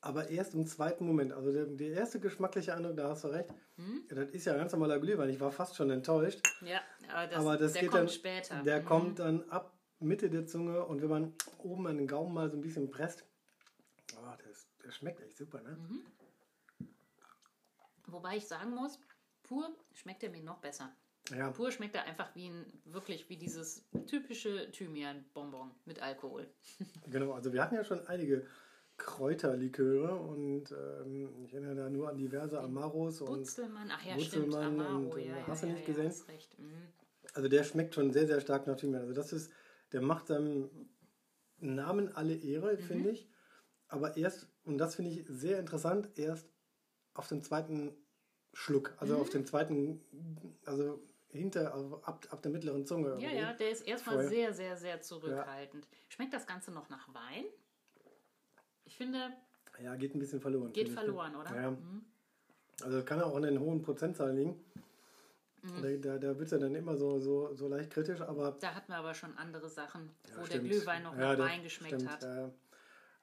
Aber 0.08 0.30
erst 0.30 0.54
im 0.54 0.66
zweiten 0.66 1.04
Moment. 1.06 1.34
Also 1.34 1.52
der, 1.52 1.66
der 1.66 1.90
erste 1.90 2.18
geschmackliche 2.18 2.74
Eindruck, 2.74 2.96
da 2.96 3.10
hast 3.10 3.24
du 3.24 3.28
recht. 3.28 3.50
Mhm. 3.76 4.04
Ja, 4.08 4.14
das 4.16 4.30
ist 4.30 4.46
ja 4.46 4.56
ganz 4.56 4.72
normaler 4.72 4.98
Glühwein. 4.98 5.28
Ich 5.28 5.38
war 5.38 5.52
fast 5.52 5.76
schon 5.76 5.90
enttäuscht. 5.90 6.40
Ja, 6.62 6.80
aber 7.12 7.26
das, 7.26 7.38
aber 7.38 7.56
das 7.58 7.72
der 7.74 7.82
geht 7.82 7.90
kommt 7.90 8.02
dann, 8.04 8.08
später. 8.08 8.62
Der 8.62 8.80
Mhm. 8.80 8.84
kommt 8.86 9.18
dann 9.18 9.50
ab 9.50 9.78
Mitte 10.00 10.30
der 10.30 10.46
Zunge 10.46 10.82
und 10.86 11.02
wenn 11.02 11.10
man 11.10 11.34
oben 11.58 11.86
an 11.88 11.98
den 11.98 12.06
Gaumen 12.06 12.32
mal 12.32 12.48
so 12.48 12.56
ein 12.56 12.62
bisschen 12.62 12.90
presst, 12.90 13.26
oh, 14.16 14.32
das, 14.46 14.66
der 14.82 14.92
schmeckt 14.92 15.20
echt 15.20 15.36
super, 15.36 15.60
ne? 15.60 15.76
Mhm. 15.76 16.00
Wobei 18.06 18.38
ich 18.38 18.46
sagen 18.46 18.74
muss, 18.74 18.98
pur 19.42 19.68
schmeckt 19.92 20.22
er 20.22 20.30
mir 20.30 20.42
noch 20.42 20.58
besser. 20.58 20.90
Ja, 21.36 21.50
Pur 21.50 21.70
schmeckt 21.70 21.94
er 21.94 22.04
einfach 22.04 22.34
wie 22.34 22.48
ein, 22.48 22.64
wirklich 22.86 23.28
wie 23.28 23.36
dieses 23.36 23.84
typische 24.06 24.70
Thymian-Bonbon 24.72 25.70
mit 25.84 26.00
Alkohol. 26.00 26.48
genau. 27.10 27.32
Also 27.32 27.52
wir 27.52 27.62
hatten 27.62 27.74
ja 27.74 27.84
schon 27.84 28.06
einige 28.06 28.46
Kräuterliköre 28.98 30.14
und 30.14 30.72
ähm, 30.72 31.44
ich 31.44 31.54
erinnere 31.54 31.76
da 31.76 31.90
nur 31.90 32.08
an 32.08 32.18
diverse 32.18 32.60
Amaros 32.60 33.20
und 33.20 33.38
Butzelmann, 33.38 33.90
ach 33.90 34.04
ja, 34.04 34.16
Butzelmann 34.16 34.50
stimmt, 34.50 34.80
Amaro, 34.80 35.12
und, 35.14 35.18
äh, 35.18 35.28
ja, 35.28 35.36
ja, 35.38 35.46
hast 35.46 35.62
du 35.62 35.66
ja, 35.68 35.72
nicht 35.72 35.88
ja, 35.88 35.94
gesehen? 35.94 36.12
Mhm. 36.58 36.88
Also 37.34 37.48
der 37.48 37.64
schmeckt 37.64 37.94
schon 37.94 38.12
sehr, 38.12 38.26
sehr 38.26 38.40
stark 38.40 38.66
nach 38.66 38.76
Thymian. 38.76 39.02
Also 39.02 39.14
das 39.14 39.32
ist, 39.32 39.52
der 39.92 40.02
macht 40.02 40.26
seinem 40.26 40.68
Namen 41.58 42.14
alle 42.14 42.34
Ehre, 42.34 42.74
Mhm. 42.74 42.82
finde 42.82 43.10
ich. 43.10 43.28
Aber 43.86 44.16
erst, 44.16 44.48
und 44.64 44.78
das 44.78 44.96
finde 44.96 45.12
ich 45.12 45.24
sehr 45.28 45.58
interessant, 45.58 46.10
erst 46.16 46.48
auf 47.14 47.28
dem 47.28 47.42
zweiten 47.42 47.96
Schluck. 48.52 48.94
Also 48.98 49.14
Mhm. 49.14 49.20
auf 49.20 49.30
dem 49.30 49.46
zweiten, 49.46 50.00
also 50.64 51.00
hinter, 51.30 51.72
also 51.74 52.02
ab, 52.02 52.26
ab 52.30 52.42
der 52.42 52.50
mittleren 52.50 52.84
Zunge. 52.86 53.16
Ja, 53.20 53.30
ja, 53.30 53.52
der 53.52 53.70
ist 53.70 53.86
erstmal 53.86 54.26
sehr, 54.26 54.52
sehr, 54.52 54.76
sehr 54.76 55.00
zurückhaltend. 55.00 55.86
Schmeckt 56.08 56.34
das 56.34 56.46
Ganze 56.46 56.72
noch 56.72 56.88
nach 56.88 57.12
Wein? 57.14 57.44
Ich 58.88 58.96
finde, 58.96 59.30
Ja, 59.82 59.94
geht 59.94 60.14
ein 60.14 60.18
bisschen 60.18 60.40
verloren. 60.40 60.72
geht 60.72 60.88
verloren, 60.88 61.36
oder? 61.36 61.54
Ja. 61.54 61.70
Mhm. 61.70 62.04
Also 62.82 63.02
kann 63.04 63.20
auch 63.20 63.36
an 63.36 63.42
den 63.42 63.60
hohen 63.60 63.82
Prozentzahlen 63.82 64.36
liegen. 64.36 64.64
Da, 65.82 65.90
da, 65.96 66.18
da 66.18 66.28
wird 66.38 66.42
es 66.46 66.50
ja 66.52 66.58
dann 66.58 66.74
immer 66.74 66.96
so, 66.96 67.18
so, 67.20 67.52
so 67.54 67.68
leicht 67.68 67.90
kritisch, 67.90 68.20
aber 68.22 68.52
Da 68.60 68.74
hatten 68.74 68.90
wir 68.92 68.96
aber 68.96 69.12
schon 69.12 69.36
andere 69.36 69.68
Sachen, 69.68 70.08
Ja, 70.30 70.38
wo 70.40 70.46
stimmt. 70.46 70.52
der 70.64 70.70
Glühwein 70.70 71.02
noch 71.02 71.16
Ja, 71.18 71.36
der- 71.36 71.44
Wein 71.46 71.62
geschmeckt 71.62 71.94
stimmt, 71.96 72.10
hat. 72.10 72.22
ja. 72.22 72.50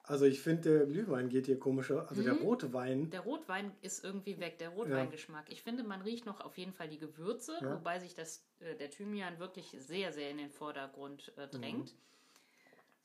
Also 0.04 0.26
ich 0.26 0.40
finde, 0.42 0.78
der 0.80 0.86
Glühwein 0.86 1.30
geht 1.30 1.48
hier 1.48 1.58
komischer. 1.58 2.08
Also 2.10 2.22
der 2.22 2.34
Mhm. 2.36 2.42
rote 2.44 2.74
Wein, 2.74 3.10
Der 3.10 3.22
Rotwein 3.22 3.72
ist 3.82 4.04
irgendwie 4.04 4.40
weg, 4.40 4.60
der 4.60 4.70
Rotweingeschmack. 4.70 5.46
Ich 5.50 5.64
finde, 5.64 5.84
man 5.84 6.02
riecht 6.02 6.28
noch 6.28 6.42
auf 6.42 6.58
jeden 6.60 6.74
Fall 6.74 6.90
die 6.90 7.00
Gewürze, 7.00 7.54
Ja. 7.62 7.74
wobei 7.74 7.98
sich 8.00 8.14
das, 8.14 8.46
äh, 8.60 8.76
der 8.76 8.92
Thymian 8.92 9.40
wirklich 9.40 9.76
sehr, 9.80 10.12
sehr 10.14 10.30
in 10.30 10.38
den 10.38 10.52
Vordergrund 10.52 11.34
äh, 11.38 11.48
drängt. 11.48 11.96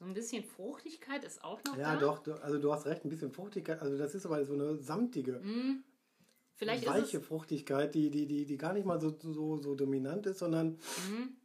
So 0.00 0.06
ein 0.06 0.14
bisschen 0.14 0.42
Fruchtigkeit 0.42 1.24
ist 1.24 1.44
auch 1.44 1.62
noch 1.64 1.74
Mhm. 1.74 1.80
ja 1.80 1.94
da. 1.94 2.00
doch, 2.00 2.18
du- 2.20 2.32
also 2.42 2.58
du 2.58 2.72
hast 2.72 2.86
recht, 2.86 3.04
ein 3.04 3.10
bisschen 3.10 3.30
Fruchtigkeit. 3.32 3.80
Also 3.82 3.96
das 3.98 4.14
ist 4.14 4.24
aber 4.26 4.42
so 4.44 4.54
eine 4.54 4.76
samtige, 4.76 5.38
Mhm. 5.40 5.84
Vielleicht 6.54 6.86
weiche 6.86 7.20
Fruchtigkeit, 7.22 7.94
die, 7.94 8.10
die, 8.10 8.26
die, 8.26 8.44
die 8.44 8.56
gar 8.58 8.74
nicht 8.74 8.84
mal 8.84 9.00
so, 9.00 9.16
so, 9.18 9.56
so 9.56 9.74
dominant 9.74 10.26
ist, 10.26 10.40
sondern 10.40 10.72
mhm. 11.08 11.36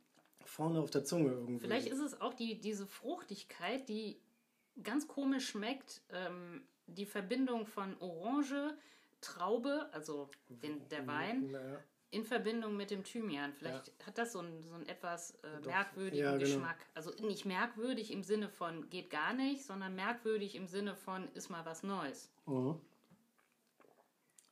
vorne 0.45 0.79
auf 0.79 0.89
der 0.89 1.03
Zunge 1.05 1.31
irgendwie. 1.31 1.59
Vielleicht 1.59 1.87
ist 1.87 1.99
es 2.01 2.19
auch 2.19 2.33
die, 2.33 2.59
diese 2.59 2.85
Fruchtigkeit, 2.85 3.87
die 3.87 4.19
ganz 4.83 5.07
komisch 5.07 5.47
schmeckt. 5.47 6.01
Ähm, 6.11 6.63
die 6.87 7.05
Verbindung 7.05 7.65
von 7.65 7.95
Orange, 8.01 8.77
Traube, 9.21 9.87
also 9.93 10.29
den, 10.49 10.87
der 10.89 11.07
Wein, 11.07 11.49
Ja, 11.49 11.79
in 12.11 12.23
Verbindung 12.23 12.77
mit 12.77 12.91
dem 12.91 13.03
Thymian. 13.03 13.51
Vielleicht 13.53 13.91
hat 14.05 14.17
das 14.17 14.31
so 14.33 14.39
einen, 14.39 14.61
so 14.63 14.73
einen 14.75 14.87
etwas 14.87 15.31
äh, 15.43 15.59
merkwürdigen 15.65 16.23
Ja, 16.25 16.31
genau. 16.37 16.43
Geschmack. 16.43 16.77
Also 16.93 17.11
nicht 17.25 17.45
merkwürdig 17.45 18.11
im 18.11 18.23
Sinne 18.23 18.47
von 18.49 18.89
geht 18.89 19.09
gar 19.09 19.33
nicht, 19.33 19.65
sondern 19.65 19.95
merkwürdig 19.95 20.55
im 20.55 20.67
Sinne 20.67 20.95
von 20.95 21.27
ist 21.33 21.49
mal 21.49 21.65
was 21.65 21.83
Neues. 21.83 22.29
Mhm. 22.45 22.79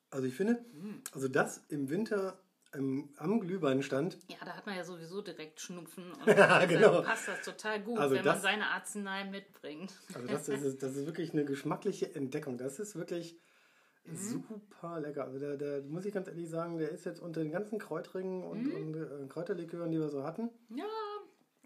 Also 0.10 0.28
ich 0.28 0.36
finde, 0.36 0.64
Mhm. 0.74 1.02
also 1.14 1.28
das 1.28 1.64
im 1.70 1.90
Winter 1.90 2.38
ähm, 2.76 3.10
am 3.18 3.40
Glühweinstand, 3.40 4.18
Ja, 4.28 4.38
da 4.44 4.56
hat 4.58 4.66
man 4.66 4.76
ja 4.76 4.84
sowieso 4.84 5.22
direkt 5.22 5.60
Schnupfen 5.62 6.12
und 6.26 6.28
Ja, 6.28 6.66
genau. 6.66 7.02
passt 7.04 7.28
das 7.28 7.42
total 7.44 7.82
gut, 7.82 8.00
Also 8.00 8.16
wenn 8.16 8.26
man 8.26 8.34
das- 8.34 8.42
seine 8.42 8.68
Arznei 8.68 9.24
mitbringt. 9.26 9.94
also 10.14 10.28
das, 10.28 10.46
das, 10.48 10.62
ist, 10.64 10.82
das 10.84 10.96
ist 10.96 11.06
wirklich 11.06 11.34
eine 11.34 11.46
geschmackliche 11.46 12.14
Entdeckung. 12.16 12.58
Das 12.58 12.80
ist 12.80 12.96
wirklich 12.96 13.36
Mhm. 14.06 14.16
super 14.16 15.00
lecker. 15.00 15.24
Also 15.24 15.40
der, 15.40 15.58
der, 15.58 15.82
muss 15.84 16.06
ich 16.06 16.14
ganz 16.14 16.28
ehrlich 16.28 16.50
sagen, 16.50 16.78
der 16.78 16.90
ist 16.90 17.06
jetzt 17.06 17.22
unter 17.22 17.42
den 17.42 17.52
ganzen 17.52 17.80
Kräutrigen 17.80 18.44
und, 18.44 18.64
Mhm. 18.64 18.76
und 18.76 18.96
äh, 18.96 19.28
Kräuterlikören, 19.30 19.92
die 19.92 20.00
wir 20.00 20.10
so 20.10 20.24
hatten. 20.24 20.50
Ja, 20.70 20.86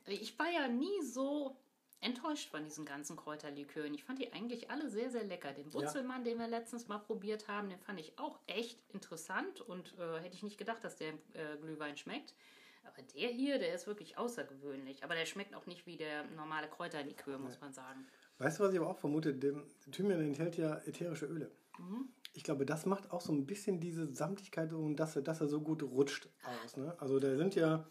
ich 0.06 0.38
war 0.38 0.50
ja 0.50 0.68
nie 0.68 1.02
so 1.02 1.58
enttäuscht 2.00 2.50
von 2.52 2.64
diesen 2.64 2.86
ganzen 2.86 3.18
Kräuterlikören. 3.18 3.94
Ich 3.94 4.04
fand 4.04 4.20
die 4.20 4.32
eigentlich 4.32 4.70
alle 4.70 4.90
sehr, 4.90 5.10
sehr 5.10 5.24
lecker. 5.24 5.52
Den 5.52 5.74
Wurzelmann, 5.74 6.24
ja. 6.24 6.32
den 6.32 6.40
wir 6.40 6.48
letztens 6.48 6.88
mal 6.88 7.00
probiert 7.00 7.48
haben, 7.48 7.70
den 7.70 7.80
fand 7.80 8.00
ich 8.00 8.18
auch 8.20 8.40
echt 8.46 8.80
interessant 8.94 9.62
und 9.62 9.96
äh, 9.98 10.20
hätte 10.20 10.36
ich 10.36 10.44
nicht 10.44 10.58
gedacht, 10.60 10.84
dass 10.84 10.96
der 10.96 11.10
äh, 11.34 11.58
Glühwein 11.60 11.98
schmeckt. 11.98 12.36
Aber 12.84 13.02
der 13.02 13.30
hier, 13.30 13.60
der 13.60 13.74
ist 13.74 13.88
wirklich 13.88 14.18
außergewöhnlich. 14.18 15.04
Aber 15.04 15.16
der 15.16 15.26
schmeckt 15.26 15.56
auch 15.56 15.66
nicht 15.66 15.86
wie 15.88 15.98
der 15.98 16.24
normale 16.36 16.68
Kräuterlikör, 16.70 17.38
muss 17.38 17.60
man 17.60 17.74
sagen. 17.74 18.08
Weißt 18.38 18.60
du, 18.60 18.64
was 18.64 18.72
ich 18.74 18.80
aber 18.80 18.90
auch 18.90 18.98
vermute? 19.00 19.34
Der 19.34 19.56
Thymian 19.92 20.22
enthält 20.22 20.56
ja 20.58 20.78
ätherische 20.86 21.26
Öle. 21.26 21.52
Mhm. 21.80 22.08
Ich 22.38 22.44
glaube, 22.44 22.66
das 22.68 22.86
macht 22.86 23.10
auch 23.10 23.22
so 23.22 23.34
ein 23.34 23.48
bisschen 23.48 23.80
diese 23.80 24.14
Samtigkeit 24.14 24.72
und 24.72 24.98
dass, 24.98 25.16
dass 25.16 25.42
er 25.42 25.48
so 25.48 25.60
gut 25.60 25.82
rutscht 25.82 26.30
aus. 26.44 26.78
Ne? 26.78 26.96
Also 27.00 27.18
da 27.18 27.36
sind 27.36 27.56
ja 27.56 27.90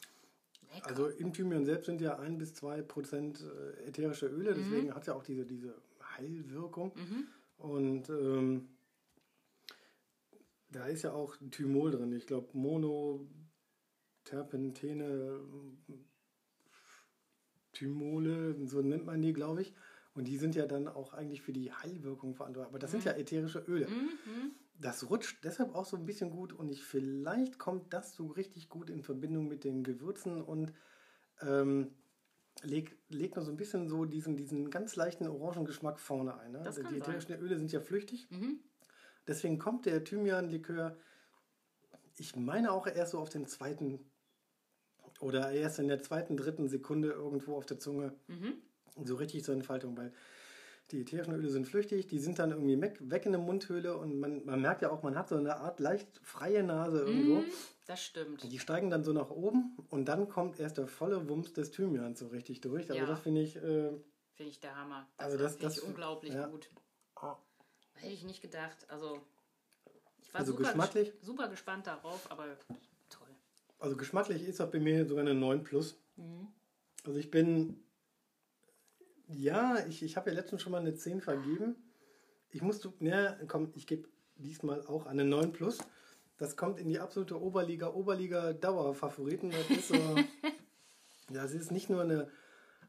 Lecker. 0.72 0.86
Also 0.86 1.08
im 1.08 1.32
Thymian 1.32 1.64
selbst 1.64 1.86
sind 1.86 2.00
ja 2.00 2.20
ein 2.20 2.38
bis 2.38 2.54
zwei 2.54 2.80
Prozent 2.80 3.40
äh, 3.40 3.88
ätherische 3.88 4.28
Öle, 4.28 4.54
mhm. 4.54 4.58
deswegen 4.58 4.94
hat 4.94 5.02
es 5.02 5.08
ja 5.08 5.14
auch 5.14 5.24
diese, 5.24 5.44
diese 5.44 5.74
Heilwirkung. 6.16 6.92
Mhm. 6.94 7.26
Und 7.58 8.08
ähm, 8.08 8.68
da 10.70 10.86
ist 10.86 11.02
ja 11.02 11.12
auch 11.12 11.36
Thymol 11.50 11.90
drin. 11.90 12.12
Ich 12.12 12.28
glaube, 12.28 12.50
Monoterpentene, 12.52 15.40
Thymole, 17.72 18.64
so 18.64 18.80
nennt 18.80 19.06
man 19.06 19.20
die, 19.22 19.32
glaube 19.32 19.62
ich. 19.62 19.74
Und 20.16 20.24
die 20.24 20.38
sind 20.38 20.56
ja 20.56 20.66
dann 20.66 20.88
auch 20.88 21.12
eigentlich 21.12 21.42
für 21.42 21.52
die 21.52 21.72
Heilwirkung 21.72 22.34
verantwortlich. 22.34 22.70
Aber 22.70 22.78
das 22.80 22.90
mhm. 22.90 23.00
sind 23.00 23.04
ja 23.04 23.12
ätherische 23.12 23.60
Öle. 23.60 23.86
Mhm 23.86 24.50
das 24.78 25.08
rutscht 25.10 25.42
deshalb 25.44 25.74
auch 25.74 25.84
so 25.84 25.96
ein 25.96 26.04
bisschen 26.04 26.30
gut 26.30 26.52
und 26.52 26.68
ich 26.68 26.84
vielleicht 26.84 27.58
kommt 27.58 27.92
das 27.92 28.14
so 28.14 28.26
richtig 28.26 28.68
gut 28.68 28.90
in 28.90 29.02
Verbindung 29.02 29.48
mit 29.48 29.64
den 29.64 29.82
Gewürzen 29.82 30.42
und 30.42 30.72
ähm, 31.40 31.94
legt, 32.62 32.96
legt 33.10 33.36
noch 33.36 33.42
so 33.42 33.50
ein 33.50 33.56
bisschen 33.56 33.88
so 33.88 34.04
diesen, 34.04 34.36
diesen 34.36 34.70
ganz 34.70 34.96
leichten 34.96 35.26
Orangengeschmack 35.26 35.98
vorne 35.98 36.38
ein. 36.38 36.52
Ne? 36.52 36.62
Das 36.62 36.76
die 36.76 36.96
ätherischen 36.96 37.34
Öle 37.36 37.56
sind 37.58 37.72
ja 37.72 37.80
flüchtig. 37.80 38.28
Mhm. 38.30 38.60
Deswegen 39.26 39.58
kommt 39.58 39.86
der 39.86 40.04
Thymian-Likör, 40.04 40.96
ich 42.18 42.36
meine 42.36 42.72
auch 42.72 42.86
erst 42.86 43.12
so 43.12 43.18
auf 43.18 43.28
den 43.28 43.46
zweiten 43.46 44.10
oder 45.20 45.50
erst 45.50 45.78
in 45.78 45.88
der 45.88 46.02
zweiten, 46.02 46.36
dritten 46.36 46.68
Sekunde 46.68 47.10
irgendwo 47.10 47.56
auf 47.56 47.66
der 47.66 47.78
Zunge 47.78 48.14
mhm. 48.28 48.54
So 49.04 49.16
richtig 49.16 49.44
zur 49.44 49.54
Entfaltung, 49.54 49.96
weil 49.96 50.12
die 50.90 51.00
ätherischen 51.00 51.34
Öle 51.34 51.48
sind 51.50 51.66
flüchtig, 51.66 52.06
die 52.06 52.18
sind 52.18 52.38
dann 52.38 52.52
irgendwie 52.52 52.80
weg, 52.80 53.26
in 53.26 53.32
der 53.32 53.40
Mundhöhle 53.40 53.96
und 53.96 54.20
man, 54.20 54.44
man 54.44 54.60
merkt 54.60 54.82
ja 54.82 54.90
auch, 54.90 55.02
man 55.02 55.16
hat 55.16 55.28
so 55.28 55.36
eine 55.36 55.56
Art 55.56 55.80
leicht 55.80 56.20
freie 56.22 56.62
Nase 56.62 57.00
irgendwo. 57.00 57.40
Mm, 57.40 57.44
das 57.86 58.02
stimmt. 58.02 58.42
Die 58.44 58.58
steigen 58.58 58.90
dann 58.90 59.02
so 59.02 59.12
nach 59.12 59.30
oben 59.30 59.76
und 59.90 60.06
dann 60.06 60.28
kommt 60.28 60.60
erst 60.60 60.78
der 60.78 60.86
volle 60.86 61.28
Wumms 61.28 61.52
des 61.52 61.72
Thymians 61.72 62.20
so 62.20 62.28
richtig 62.28 62.60
durch. 62.60 62.88
Also 62.88 63.02
ja. 63.02 63.06
das 63.06 63.20
finde 63.20 63.42
ich. 63.42 63.56
Äh, 63.56 63.90
finde 64.34 64.50
ich 64.50 64.60
der 64.60 64.76
Hammer. 64.76 65.08
Das 65.16 65.26
also 65.26 65.38
das, 65.38 65.56
finde 65.56 65.74
ich 65.74 65.82
unglaublich 65.82 66.34
ja. 66.34 66.46
gut. 66.46 66.70
Oh. 67.20 67.34
Hätte 67.94 68.12
ich 68.12 68.24
nicht 68.24 68.42
gedacht. 68.42 68.86
Also 68.88 69.20
ich 70.22 70.32
war 70.32 70.40
also 70.40 70.52
super, 70.52 70.64
geschmacklich, 70.64 71.12
super 71.20 71.48
gespannt 71.48 71.86
darauf, 71.88 72.30
aber 72.30 72.56
toll. 73.08 73.28
Also 73.80 73.96
geschmacklich 73.96 74.42
ist 74.46 74.60
das 74.60 74.70
bei 74.70 74.78
mir 74.78 75.06
sogar 75.06 75.22
eine 75.22 75.34
9 75.34 75.64
plus. 75.64 75.98
Mhm. 76.16 76.48
Also 77.04 77.18
ich 77.18 77.30
bin 77.30 77.85
ja, 79.28 79.84
ich, 79.86 80.02
ich 80.02 80.16
habe 80.16 80.30
ja 80.30 80.36
letztens 80.36 80.62
schon 80.62 80.72
mal 80.72 80.80
eine 80.80 80.94
10 80.94 81.20
vergeben. 81.20 81.76
Ich 82.50 82.62
musste, 82.62 82.92
ja, 83.00 83.36
komm, 83.48 83.72
ich 83.74 83.86
gebe 83.86 84.08
diesmal 84.36 84.86
auch 84.86 85.06
eine 85.06 85.24
9 85.24 85.52
plus. 85.52 85.78
Das 86.38 86.56
kommt 86.56 86.78
in 86.78 86.88
die 86.88 86.98
absolute 86.98 87.40
Oberliga, 87.40 87.88
Oberliga-Dauerfavoriten. 87.88 89.50
Das 89.50 89.70
ist 89.70 89.88
so, 89.88 89.94
das 91.32 91.52
ist 91.52 91.72
nicht 91.72 91.90
nur 91.90 92.02
eine 92.02 92.28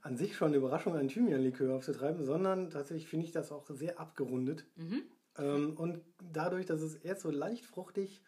an 0.01 0.15
sich 0.15 0.37
schon 0.37 0.49
eine 0.49 0.57
Überraschung, 0.57 0.95
einen 0.95 1.09
Thymian-Likör 1.09 1.75
aufzutreiben, 1.75 2.23
sondern 2.23 2.69
tatsächlich 2.69 3.07
finde 3.07 3.25
ich 3.25 3.31
das 3.31 3.51
auch 3.51 3.67
sehr 3.69 3.99
abgerundet. 3.99 4.65
Mhm. 4.75 5.03
Ähm, 5.37 5.75
und 5.75 6.01
dadurch, 6.31 6.65
dass 6.65 6.81
es 6.81 6.95
erst 6.95 7.21
so 7.21 7.29
leicht 7.29 7.65
fruchtig 7.65 8.21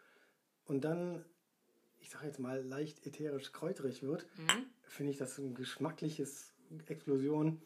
und 0.65 0.84
dann, 0.84 1.24
ich 2.00 2.10
sage 2.10 2.26
jetzt 2.26 2.39
mal, 2.39 2.62
leicht 2.65 3.06
ätherisch 3.06 3.54
kräuterig 3.54 4.04
wird, 4.04 4.26
mhm. 4.38 4.65
finde 4.84 5.12
ich 5.12 5.17
das 5.17 5.38
ein 5.38 5.54
geschmackliches 5.54 6.54
Explosion. 6.88 7.62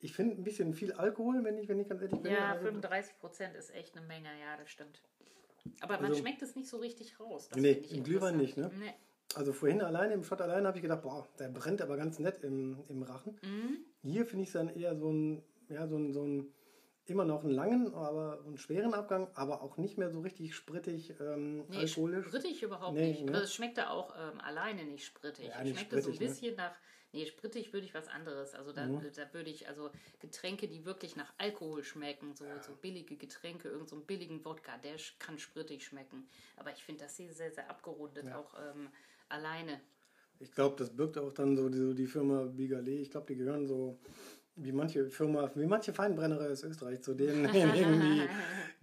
Ich 0.00 0.12
finde 0.14 0.36
ein 0.36 0.44
bisschen 0.44 0.72
viel 0.74 0.92
Alkohol, 0.92 1.44
wenn 1.44 1.58
ich, 1.58 1.68
wenn 1.68 1.78
ich 1.78 1.88
ganz 1.88 2.02
ehrlich 2.02 2.20
bin. 2.20 2.32
Ja, 2.32 2.54
35 2.56 3.12
also 3.12 3.20
Prozent 3.20 3.54
ist 3.54 3.74
echt 3.74 3.96
eine 3.96 4.06
Menge, 4.06 4.28
ja, 4.40 4.56
das 4.56 4.70
stimmt. 4.70 5.02
Aber 5.80 5.94
man 5.96 6.06
also, 6.06 6.20
schmeckt 6.20 6.40
es 6.42 6.56
nicht 6.56 6.68
so 6.68 6.78
richtig 6.78 7.20
raus. 7.20 7.48
Das 7.48 7.60
nee, 7.60 7.72
im 7.72 8.02
Glühwein 8.02 8.38
nicht, 8.38 8.56
ne? 8.56 8.70
Nee. 8.78 8.94
Also 9.34 9.52
vorhin 9.52 9.80
alleine, 9.82 10.14
im 10.14 10.24
Shot 10.24 10.40
alleine 10.40 10.66
habe 10.66 10.78
ich 10.78 10.82
gedacht, 10.82 11.02
boah, 11.02 11.28
der 11.38 11.48
brennt 11.48 11.82
aber 11.82 11.96
ganz 11.96 12.18
nett 12.18 12.42
im, 12.42 12.82
im 12.88 13.02
Rachen. 13.02 13.38
Mhm. 13.42 13.78
Hier 14.02 14.26
finde 14.26 14.42
ich 14.42 14.48
es 14.48 14.54
dann 14.54 14.68
eher 14.68 14.96
so 14.96 15.12
ein, 15.12 15.42
ja, 15.68 15.86
so 15.86 15.96
ein, 15.96 16.12
so 16.12 16.24
ein, 16.24 16.52
immer 17.06 17.24
noch 17.24 17.44
einen 17.44 17.52
langen, 17.52 17.94
aber 17.94 18.42
einen 18.44 18.58
schweren 18.58 18.92
Abgang, 18.92 19.28
aber 19.34 19.62
auch 19.62 19.76
nicht 19.76 19.98
mehr 19.98 20.10
so 20.10 20.20
richtig 20.20 20.54
sprittig, 20.54 21.14
ähm, 21.20 21.64
nee, 21.68 21.76
alkoholisch. 21.76 22.26
sprittig 22.26 22.62
überhaupt 22.62 22.94
nee, 22.94 23.10
nicht. 23.10 23.24
Ne? 23.24 23.32
Also 23.32 23.44
es 23.44 23.54
schmeckt 23.54 23.78
da 23.78 23.90
auch 23.90 24.14
ähm, 24.16 24.40
alleine 24.40 24.84
nicht 24.84 25.04
sprittig. 25.04 25.46
Ja, 25.46 25.62
nicht 25.62 25.76
schmeckt 25.76 25.92
sprittig, 25.92 26.04
so 26.04 26.10
ein 26.10 26.26
ne? 26.26 26.32
bisschen 26.32 26.50
ne? 26.50 26.56
nach 26.56 26.74
Nee, 27.12 27.26
sprittig 27.26 27.72
würde 27.72 27.86
ich 27.86 27.94
was 27.94 28.08
anderes. 28.08 28.54
Also 28.54 28.72
da, 28.72 28.86
mhm. 28.86 29.02
da 29.14 29.34
würde 29.34 29.50
ich, 29.50 29.68
also 29.68 29.90
Getränke, 30.20 30.68
die 30.68 30.84
wirklich 30.84 31.16
nach 31.16 31.32
Alkohol 31.38 31.82
schmecken, 31.82 32.34
so, 32.34 32.44
so 32.64 32.72
billige 32.80 33.16
Getränke, 33.16 33.68
irgendeinen 33.68 34.00
so 34.00 34.06
billigen 34.06 34.44
Wodka, 34.44 34.78
der 34.78 34.94
kann 35.18 35.38
sprittig 35.38 35.84
schmecken. 35.84 36.28
Aber 36.56 36.70
ich 36.70 36.84
finde 36.84 37.04
das 37.04 37.16
hier 37.16 37.32
sehr, 37.32 37.50
sehr 37.50 37.68
abgerundet, 37.68 38.26
ja. 38.26 38.38
auch 38.38 38.54
ähm, 38.54 38.88
alleine. 39.28 39.80
Ich 40.38 40.52
glaube, 40.52 40.76
das 40.76 40.94
birgt 40.94 41.18
auch 41.18 41.32
dann 41.32 41.56
so 41.56 41.68
die, 41.68 41.94
die 41.94 42.06
Firma 42.06 42.44
Bigalet. 42.44 43.00
Ich 43.00 43.10
glaube, 43.10 43.26
die 43.26 43.36
gehören 43.36 43.66
so 43.66 43.98
wie 44.56 44.72
manche 44.72 45.08
Firma, 45.08 45.50
wie 45.54 45.66
manche 45.66 45.92
Feinbrennerei 45.92 46.50
aus 46.50 46.62
Österreich, 46.62 47.02
zu 47.02 47.14
denen, 47.14 47.44
die, 47.52 48.28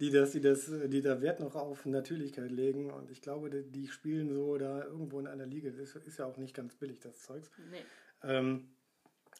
die, 0.00 0.10
das, 0.10 0.32
die, 0.32 0.40
das, 0.40 0.70
die 0.86 1.00
da 1.00 1.20
Wert 1.20 1.40
noch 1.40 1.54
auf 1.54 1.86
Natürlichkeit 1.86 2.50
legen. 2.50 2.90
Und 2.90 3.10
ich 3.10 3.22
glaube, 3.22 3.48
die, 3.50 3.62
die 3.62 3.86
spielen 3.88 4.32
so 4.32 4.58
da 4.58 4.84
irgendwo 4.84 5.18
in 5.18 5.26
einer 5.26 5.46
Liga. 5.46 5.70
Das 5.70 5.94
ist 5.94 6.18
ja 6.18 6.26
auch 6.26 6.36
nicht 6.36 6.54
ganz 6.54 6.74
billig, 6.74 7.00
das 7.00 7.22
Zeugs. 7.22 7.50
Nee. 7.70 7.84
Ähm, 8.22 8.68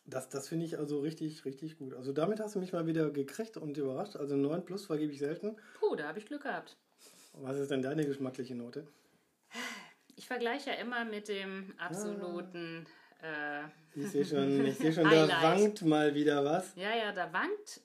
das 0.07 0.29
das 0.29 0.49
finde 0.49 0.65
ich 0.65 0.79
also 0.79 1.01
richtig, 1.01 1.45
richtig 1.45 1.79
gut. 1.79 1.95
Also 1.95 2.13
damit 2.13 2.41
hast 2.41 2.55
du 2.55 2.61
mich 2.61 2.73
mal 2.73 2.87
wieder 2.87 3.11
gekriegt 3.11 3.57
und 3.57 3.77
überrascht. 3.77 4.17
Also 4.17 4.37
9 4.37 4.65
plus 4.65 4.87
vergebe 4.87 5.13
ich 5.13 5.19
selten. 5.19 5.57
Puh, 5.79 5.97
da 5.97 6.09
habe 6.09 6.19
ich 6.19 6.27
Glück 6.27 6.43
gehabt. 6.43 6.77
Was 7.35 7.59
ist 7.59 7.71
denn 7.71 7.83
deine 7.83 8.05
geschmackliche 8.05 8.55
Note? 8.55 8.87
Ich 10.17 10.27
vergleiche 10.27 10.71
ja 10.71 10.77
immer 10.77 11.05
mit 11.05 11.29
dem 11.29 11.75
absoluten. 11.79 12.87
Ah. 13.23 13.65
Äh, 13.65 13.65
ich 13.95 14.09
sehe 14.09 14.25
schon, 14.25 14.65
ich 14.65 14.79
seh 14.79 14.93
schon 14.93 15.05
da 15.05 15.29
wankt 15.43 15.83
mal 15.83 16.15
wieder 16.15 16.45
was. 16.45 16.75
Ja, 16.77 16.95
ja, 16.95 17.13
da 17.13 17.33
wankt 17.33 17.81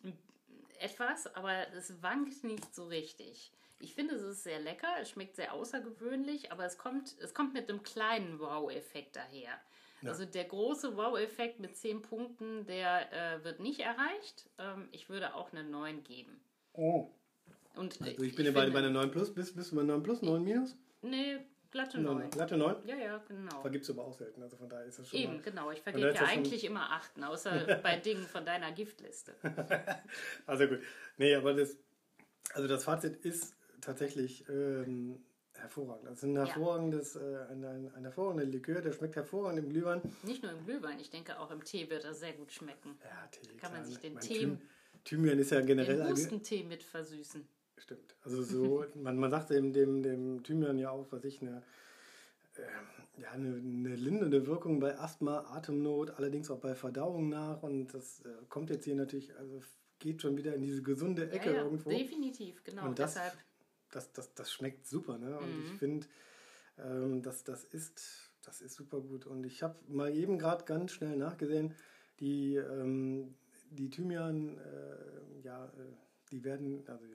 etwas, 0.79 1.27
aber 1.35 1.67
es 1.75 2.01
wankt 2.01 2.43
nicht 2.43 2.73
so 2.73 2.85
richtig. 2.85 3.51
Ich 3.79 3.95
finde, 3.95 4.15
es 4.15 4.21
ist 4.21 4.43
sehr 4.43 4.59
lecker, 4.59 4.87
es 5.01 5.09
schmeckt 5.09 5.35
sehr 5.35 5.53
außergewöhnlich, 5.53 6.51
aber 6.51 6.65
es 6.65 6.77
kommt, 6.77 7.15
es 7.19 7.33
kommt 7.33 7.53
mit 7.53 7.69
einem 7.69 7.83
kleinen 7.83 8.39
Wow-Effekt 8.39 9.15
daher. 9.15 9.59
Ja. 10.03 10.09
Also 10.09 10.25
der 10.25 10.43
große 10.43 10.97
Wow-Effekt 10.97 11.59
mit 11.59 11.77
10 11.77 12.01
Punkten, 12.01 12.65
der 12.65 13.11
äh, 13.13 13.43
wird 13.43 13.59
nicht 13.59 13.79
erreicht. 13.79 14.49
Ähm, 14.57 14.89
ich 14.91 15.09
würde 15.09 15.33
auch 15.33 15.51
eine 15.51 15.63
9 15.63 16.03
geben. 16.03 16.41
Oh. 16.73 17.09
Und, 17.75 17.99
also 18.01 18.23
ich 18.23 18.35
bin 18.35 18.45
ja 18.45 18.51
bei, 18.51 18.69
bei 18.69 18.79
einer 18.79 18.89
9 18.89 19.11
plus. 19.11 19.33
Bist, 19.33 19.55
bist 19.55 19.71
du 19.71 19.77
bei 19.77 19.83
9 19.83 20.03
plus, 20.03 20.21
9 20.21 20.43
minus? 20.43 20.75
Nee, 21.01 21.39
glatte 21.71 21.99
9. 21.99 22.29
Glatte 22.29 22.57
9? 22.57 22.75
Ja, 22.85 22.95
ja, 22.95 23.17
genau. 23.27 23.61
Vergibst 23.61 23.89
du 23.89 23.93
aber 23.93 24.05
auch 24.05 24.13
selten, 24.13 24.43
also 24.43 24.57
von 24.57 24.69
daher 24.69 24.85
ist 24.85 24.99
das 24.99 25.09
schon 25.09 25.19
Eben, 25.19 25.33
mal, 25.35 25.41
genau. 25.41 25.71
Ich 25.71 25.81
vergebe 25.81 26.13
ja 26.13 26.21
eigentlich 26.21 26.65
immer 26.65 26.91
8, 26.91 27.23
außer 27.23 27.79
bei 27.83 27.97
Dingen 27.97 28.25
von 28.25 28.45
deiner 28.45 28.71
Giftliste. 28.71 29.33
also 30.45 30.67
gut. 30.67 30.81
Nee, 31.17 31.33
aber 31.35 31.53
das, 31.53 31.77
also 32.53 32.67
das 32.67 32.83
Fazit 32.83 33.17
ist 33.25 33.55
tatsächlich... 33.81 34.47
Ähm, 34.49 35.23
hervorragend. 35.63 36.05
Das 36.07 36.17
ist 36.19 36.23
ein 36.23 36.35
hervorragendes, 36.35 37.15
ja. 37.15 37.21
äh, 37.21 37.51
ein, 37.51 37.65
ein, 37.65 37.93
ein 37.95 38.03
hervorragender 38.03 38.45
Likör, 38.45 38.81
der 38.81 38.91
schmeckt 38.91 39.15
hervorragend 39.15 39.63
im 39.63 39.69
Glühwein. 39.69 40.01
Nicht 40.23 40.43
nur 40.43 40.51
im 40.51 40.63
Glühwein, 40.65 40.99
ich 40.99 41.09
denke 41.09 41.39
auch 41.39 41.51
im 41.51 41.63
Tee 41.63 41.89
wird 41.89 42.03
er 42.05 42.13
sehr 42.13 42.33
gut 42.33 42.51
schmecken. 42.51 42.97
Ja, 43.03 43.27
Tee. 43.31 43.57
Kann 43.57 43.71
man 43.73 43.85
sich 43.85 43.97
den 43.97 44.19
Tee. 44.19 44.57
Thymian 45.03 45.39
ist 45.39 45.51
ja 45.51 45.61
generell. 45.61 45.97
Den 45.97 46.09
Hustentee 46.09 46.63
mit 46.63 46.83
versüßen. 46.83 47.45
Stimmt. 47.77 48.15
Also 48.23 48.43
so, 48.43 48.85
man, 48.95 49.17
man 49.17 49.31
sagt 49.31 49.49
dem, 49.49 49.73
dem, 49.73 50.03
dem 50.03 50.43
Thymian 50.43 50.77
ja 50.79 50.91
auch, 50.91 51.07
was 51.09 51.23
ich, 51.25 51.41
eine, 51.41 51.63
äh, 52.55 53.21
ja, 53.21 53.31
eine, 53.31 53.55
eine 53.55 53.95
lindernde 53.95 54.47
Wirkung 54.47 54.79
bei 54.79 54.97
Asthma, 54.97 55.39
Atemnot, 55.49 56.11
allerdings 56.11 56.49
auch 56.49 56.59
bei 56.59 56.75
Verdauung 56.75 57.29
nach. 57.29 57.61
Und 57.63 57.93
das 57.93 58.21
äh, 58.21 58.29
kommt 58.47 58.69
jetzt 58.69 58.85
hier 58.85 58.95
natürlich, 58.95 59.35
also 59.37 59.61
geht 59.99 60.21
schon 60.21 60.37
wieder 60.37 60.53
in 60.55 60.61
diese 60.61 60.81
gesunde 60.81 61.29
Ecke 61.31 61.49
ja, 61.49 61.55
ja, 61.57 61.63
irgendwo. 61.63 61.89
Definitiv, 61.89 62.63
genau. 62.63 62.85
Und 62.85 62.99
das, 62.99 63.15
Deshalb 63.15 63.33
das, 63.95 64.11
das, 64.13 64.33
das 64.33 64.51
schmeckt 64.51 64.87
super. 64.87 65.17
Ne? 65.17 65.37
Und 65.37 65.47
mhm. 65.47 65.63
ich 65.65 65.79
finde, 65.79 66.07
ähm, 66.79 67.21
das, 67.21 67.43
das, 67.43 67.63
ist, 67.63 68.31
das 68.43 68.61
ist 68.61 68.75
super 68.75 68.99
gut. 69.01 69.25
Und 69.25 69.45
ich 69.45 69.63
habe 69.63 69.75
mal 69.87 70.13
eben 70.15 70.37
gerade 70.37 70.65
ganz 70.65 70.91
schnell 70.91 71.17
nachgesehen, 71.17 71.73
die, 72.19 72.55
ähm, 72.55 73.35
die 73.71 73.89
Thymian, 73.89 74.57
äh, 74.57 75.45
ja, 75.45 75.65
äh, 75.65 75.69
die 76.31 76.43
werden, 76.43 76.83
also 76.87 77.05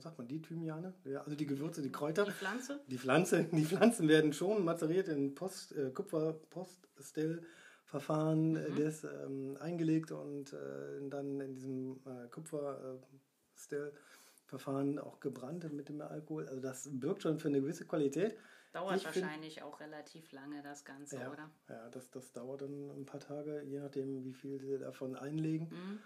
sagt 0.00 0.18
man, 0.18 0.28
die 0.28 0.40
Thymiane? 0.40 0.94
Ja, 1.04 1.22
also 1.22 1.36
die 1.36 1.46
Gewürze, 1.46 1.82
die 1.82 1.92
Kräuter. 1.92 2.24
Die 2.24 2.32
Pflanze? 2.32 2.80
Die, 2.88 2.98
Pflanze, 2.98 3.44
die 3.52 3.64
Pflanzen 3.64 4.08
werden 4.08 4.32
schon 4.32 4.64
mazeriert 4.64 5.08
in 5.08 5.34
Post, 5.34 5.72
äh, 5.72 5.90
Kupferpoststill 5.90 7.42
Verfahren 7.84 8.52
mhm. 8.52 8.76
des 8.76 9.04
ähm, 9.04 9.56
eingelegt 9.60 10.10
und 10.10 10.52
äh, 10.52 11.08
dann 11.10 11.40
in 11.40 11.54
diesem 11.54 12.00
äh, 12.06 12.28
Kupfer-Still-Verfahren 14.54 14.98
auch 14.98 15.20
gebrannt 15.20 15.72
mit 15.72 15.88
dem 15.88 16.00
Alkohol. 16.00 16.48
Also 16.48 16.60
das 16.60 16.88
birgt 16.92 17.22
schon 17.22 17.38
für 17.38 17.48
eine 17.48 17.60
gewisse 17.60 17.84
Qualität. 17.84 18.36
Dauert 18.72 18.96
ich 18.96 19.04
wahrscheinlich 19.04 19.54
find, 19.54 19.66
auch 19.66 19.80
relativ 19.80 20.32
lange 20.32 20.60
das 20.62 20.84
Ganze, 20.84 21.16
ja, 21.16 21.30
oder? 21.30 21.50
Ja, 21.68 21.88
das, 21.90 22.10
das 22.10 22.32
dauert 22.32 22.62
dann 22.62 22.90
ein 22.90 23.06
paar 23.06 23.20
Tage, 23.20 23.62
je 23.62 23.78
nachdem, 23.78 24.24
wie 24.24 24.34
viel 24.34 24.60
sie 24.60 24.78
davon 24.78 25.14
einlegen. 25.16 25.68
Mhm. 25.70 26.00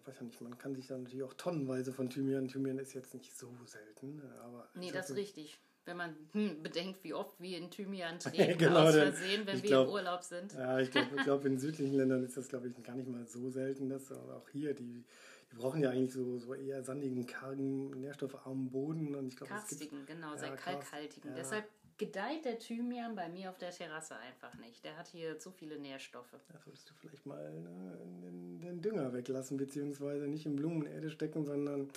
Ich 0.00 0.06
weiß 0.06 0.16
ja 0.18 0.24
nicht, 0.24 0.40
man 0.40 0.56
kann 0.58 0.74
sich 0.74 0.86
dann 0.88 1.04
natürlich 1.04 1.22
auch 1.22 1.34
tonnenweise 1.34 1.92
von 1.92 2.10
Thymian. 2.10 2.48
Thymian 2.48 2.78
ist 2.78 2.94
jetzt 2.94 3.14
nicht 3.14 3.36
so 3.36 3.52
selten, 3.64 4.22
aber. 4.42 4.68
Nee, 4.74 4.90
das 4.90 5.10
ist 5.10 5.16
richtig 5.16 5.60
wenn 5.86 5.96
man 5.96 6.16
hm, 6.32 6.62
bedenkt, 6.62 7.02
wie 7.04 7.14
oft 7.14 7.40
wir 7.40 7.58
in 7.58 7.70
Thymian 7.70 8.18
treten, 8.18 8.58
genau, 8.58 8.80
aus 8.80 8.94
Versehen, 8.94 9.46
wenn 9.46 9.62
wir 9.62 9.68
glaub, 9.68 9.86
im 9.86 9.92
Urlaub 9.92 10.22
sind. 10.22 10.52
Ja, 10.52 10.80
ich 10.80 10.90
glaube, 10.90 11.16
glaub, 11.22 11.44
in 11.44 11.58
südlichen 11.58 11.94
Ländern 11.94 12.24
ist 12.24 12.36
das, 12.36 12.48
glaube 12.48 12.68
ich, 12.68 12.82
gar 12.82 12.96
nicht 12.96 13.08
mal 13.08 13.24
so 13.26 13.50
selten. 13.50 13.88
Dass, 13.88 14.10
auch 14.10 14.48
hier, 14.50 14.74
die, 14.74 15.04
die 15.52 15.56
brauchen 15.56 15.82
ja 15.82 15.90
eigentlich 15.90 16.12
so, 16.12 16.38
so 16.38 16.54
eher 16.54 16.82
sandigen, 16.82 17.26
kargen, 17.26 17.90
nährstoffarmen 18.00 18.70
Boden. 18.70 19.14
Und 19.14 19.28
ich 19.28 19.36
glaub, 19.36 19.48
Karstigen, 19.48 20.04
genau, 20.06 20.32
ja, 20.32 20.38
sehr 20.38 20.56
kalkhaltigen. 20.56 21.30
Ja. 21.30 21.36
Deshalb 21.36 21.64
gedeiht 21.98 22.44
der 22.44 22.58
Thymian 22.58 23.14
bei 23.14 23.28
mir 23.28 23.50
auf 23.50 23.58
der 23.58 23.70
Terrasse 23.70 24.16
einfach 24.16 24.54
nicht. 24.58 24.84
Der 24.84 24.96
hat 24.96 25.08
hier 25.08 25.38
zu 25.38 25.50
viele 25.50 25.78
Nährstoffe. 25.78 26.34
Da 26.48 26.58
solltest 26.58 26.90
du 26.90 26.94
vielleicht 26.94 27.24
mal 27.26 27.52
ne, 27.60 27.98
den, 28.22 28.60
den, 28.60 28.82
Dünger 28.82 29.12
weglassen, 29.12 29.56
beziehungsweise 29.56 30.26
nicht 30.26 30.46
in 30.46 30.56
Blumenerde 30.56 31.10
stecken, 31.10 31.44
sondern 31.44 31.88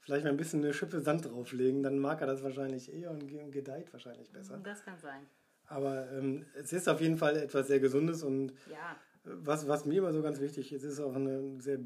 vielleicht 0.00 0.24
mal 0.24 0.30
ein 0.30 0.36
bisschen 0.36 0.62
eine 0.62 0.72
Schippe 0.72 1.00
Sand 1.00 1.26
drauflegen, 1.26 1.82
dann 1.82 1.98
mag 1.98 2.20
er 2.20 2.26
das 2.26 2.42
wahrscheinlich 2.42 2.92
eher 2.92 3.10
und 3.10 3.52
gedeiht 3.52 3.92
wahrscheinlich 3.92 4.30
besser. 4.30 4.58
Das 4.62 4.84
kann 4.84 4.98
sein. 4.98 5.26
Aber 5.66 6.10
ähm, 6.12 6.46
es 6.54 6.72
ist 6.72 6.88
auf 6.88 7.00
jeden 7.00 7.16
Fall 7.16 7.36
etwas 7.36 7.68
sehr 7.68 7.80
Gesundes 7.80 8.22
und 8.22 8.52
ja. 8.68 8.96
was, 9.24 9.68
was 9.68 9.84
mir 9.84 9.98
immer 9.98 10.12
so 10.12 10.22
ganz 10.22 10.40
wichtig 10.40 10.72
ist, 10.72 10.82
ist 10.82 11.00
auch 11.00 11.14
eine 11.14 11.60
sehr 11.60 11.78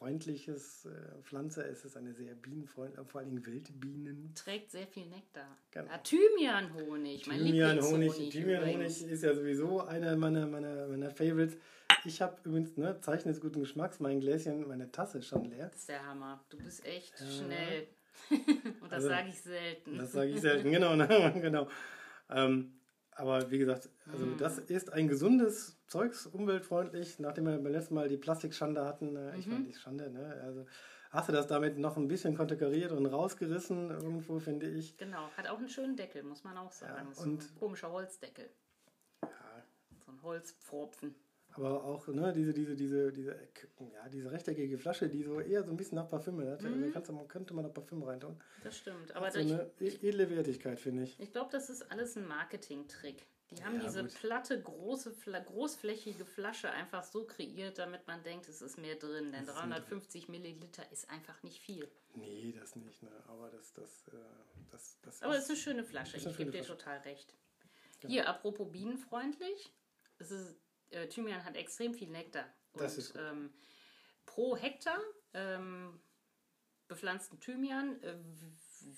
bienenfreundliches 0.00 0.86
äh, 0.86 1.22
Pflanze. 1.22 1.62
Es 1.64 1.84
ist 1.84 1.96
eine 1.96 2.12
sehr 2.12 2.34
bienenfreundliche, 2.34 3.04
vor 3.04 3.20
allem 3.20 3.44
Wildbienen. 3.44 4.32
Trägt 4.34 4.70
sehr 4.70 4.86
viel 4.86 5.06
Nektar. 5.06 5.56
Genau. 5.70 5.90
Ja, 5.90 5.98
Thymianhonig, 5.98 7.26
mein 7.26 7.38
Thymianhonig. 7.38 8.30
Thymianhonig 8.30 9.04
ist 9.04 9.22
ja 9.22 9.34
sowieso 9.34 9.82
einer 9.82 10.16
meiner, 10.16 10.46
meiner, 10.46 10.86
meiner 10.88 11.10
Favorites. 11.10 11.56
Ich 12.04 12.22
habe 12.22 12.36
übrigens, 12.44 12.76
ne, 12.76 12.98
Zeichen 13.00 13.28
des 13.28 13.40
guten 13.40 13.60
Geschmacks, 13.60 14.00
mein 14.00 14.20
Gläschen, 14.20 14.66
meine 14.66 14.90
Tasse 14.90 15.18
ist 15.18 15.26
schon 15.26 15.44
leer. 15.44 15.68
Das 15.68 15.80
ist 15.80 15.88
der 15.90 16.06
Hammer. 16.06 16.42
Du 16.48 16.56
bist 16.56 16.84
echt 16.86 17.20
ja. 17.20 17.26
schnell. 17.26 17.86
Und 18.30 18.84
das 18.84 18.92
also, 18.92 19.08
sage 19.08 19.28
ich 19.28 19.40
selten. 19.40 19.98
Das 19.98 20.12
sage 20.12 20.30
ich 20.30 20.40
selten, 20.40 20.70
genau. 20.70 20.96
Ne, 20.96 21.40
genau. 21.40 21.68
Ähm, 22.30 22.79
aber 23.20 23.50
wie 23.50 23.58
gesagt, 23.58 23.90
also 24.10 24.24
mm. 24.24 24.38
das 24.38 24.58
ist 24.58 24.92
ein 24.92 25.06
gesundes 25.06 25.78
Zeugs, 25.86 26.26
umweltfreundlich. 26.26 27.18
Nachdem 27.18 27.46
wir 27.46 27.58
beim 27.58 27.72
letzten 27.72 27.94
Mal 27.94 28.08
die 28.08 28.16
Plastikschande 28.16 28.84
hatten, 28.84 29.16
äh, 29.16 29.36
ich 29.36 29.46
mhm. 29.46 29.52
meine 29.52 29.64
die 29.66 29.74
Schande, 29.74 30.10
ne? 30.10 30.40
Also 30.42 30.66
hast 31.10 31.28
du 31.28 31.32
das 31.32 31.46
damit 31.46 31.78
noch 31.78 31.96
ein 31.96 32.08
bisschen 32.08 32.36
konterkariert 32.36 32.92
und 32.92 33.06
rausgerissen 33.06 33.90
irgendwo, 33.90 34.38
finde 34.38 34.68
ich. 34.68 34.96
Genau, 34.96 35.28
hat 35.36 35.48
auch 35.48 35.58
einen 35.58 35.68
schönen 35.68 35.96
Deckel, 35.96 36.22
muss 36.22 36.44
man 36.44 36.56
auch 36.56 36.72
sagen. 36.72 36.94
Ja, 36.96 37.22
und 37.22 37.40
so 37.40 37.54
ein 37.54 37.58
komischer 37.58 37.92
Holzdeckel. 37.92 38.48
Ja. 39.22 39.28
So 40.06 40.12
ein 40.12 40.22
Holzpfropfen. 40.22 41.14
Aber 41.52 41.84
auch 41.84 42.06
ne, 42.08 42.32
diese, 42.32 42.52
diese, 42.52 42.76
diese, 42.76 43.12
diese, 43.12 43.36
ja, 43.80 44.08
diese 44.08 44.30
rechteckige 44.30 44.78
Flasche, 44.78 45.08
die 45.08 45.22
so 45.22 45.40
eher 45.40 45.64
so 45.64 45.70
ein 45.70 45.76
bisschen 45.76 45.96
nach 45.96 46.08
Parfüm 46.08 46.40
hat. 46.40 46.64
Also 46.64 46.68
mhm. 46.68 46.92
Also 46.94 47.12
könnte 47.28 47.54
man 47.54 47.64
noch 47.64 47.74
Parfüm 47.74 48.02
reintun. 48.02 48.40
Das 48.62 48.76
stimmt. 48.76 49.14
Aber 49.14 49.26
hat 49.26 49.32
so 49.32 49.40
eine 49.40 49.70
ich, 49.78 50.02
edle 50.02 50.30
Wertigkeit, 50.30 50.78
finde 50.78 51.04
ich. 51.04 51.18
Ich 51.18 51.32
glaube, 51.32 51.50
das 51.50 51.70
ist 51.70 51.90
alles 51.90 52.16
ein 52.16 52.26
Marketing-Trick. 52.26 53.26
Die 53.50 53.64
haben 53.64 53.78
ja, 53.78 53.82
diese 53.82 54.02
gut. 54.02 54.14
platte, 54.14 54.62
große, 54.62 55.12
großflächige 55.46 56.24
Flasche 56.24 56.70
einfach 56.70 57.02
so 57.02 57.24
kreiert, 57.24 57.78
damit 57.78 58.06
man 58.06 58.22
denkt, 58.22 58.48
es 58.48 58.62
ist 58.62 58.78
mehr 58.78 58.94
drin. 58.94 59.32
Denn 59.32 59.44
350 59.44 60.28
Milliliter 60.28 60.84
ist 60.92 61.10
einfach 61.10 61.42
nicht 61.42 61.60
viel. 61.60 61.90
Nee, 62.14 62.54
das 62.58 62.76
nicht. 62.76 63.02
Ne? 63.02 63.10
Aber 63.26 63.50
das, 63.50 63.72
das, 63.72 64.06
äh, 64.08 64.16
das, 64.70 64.98
das 65.02 65.22
Aber 65.22 65.34
es 65.34 65.44
ist 65.44 65.50
eine 65.50 65.58
schöne 65.58 65.84
Flasche. 65.84 66.16
Ich 66.16 66.36
gebe 66.36 66.52
dir 66.52 66.62
total 66.62 66.98
recht. 66.98 67.34
Genau. 68.00 68.12
Hier, 68.12 68.28
apropos 68.28 68.70
bienenfreundlich. 68.70 69.72
Es 70.18 70.30
ist 70.30 70.56
äh, 70.90 71.08
Thymian 71.08 71.44
hat 71.44 71.56
extrem 71.56 71.94
viel 71.94 72.10
Nektar. 72.10 72.44
Das 72.74 72.98
ist 72.98 73.16
ähm, 73.16 73.50
pro 74.26 74.56
Hektar 74.56 74.98
ähm, 75.34 76.00
bepflanzten 76.88 77.40
Thymian, 77.40 78.02
äh, 78.02 78.16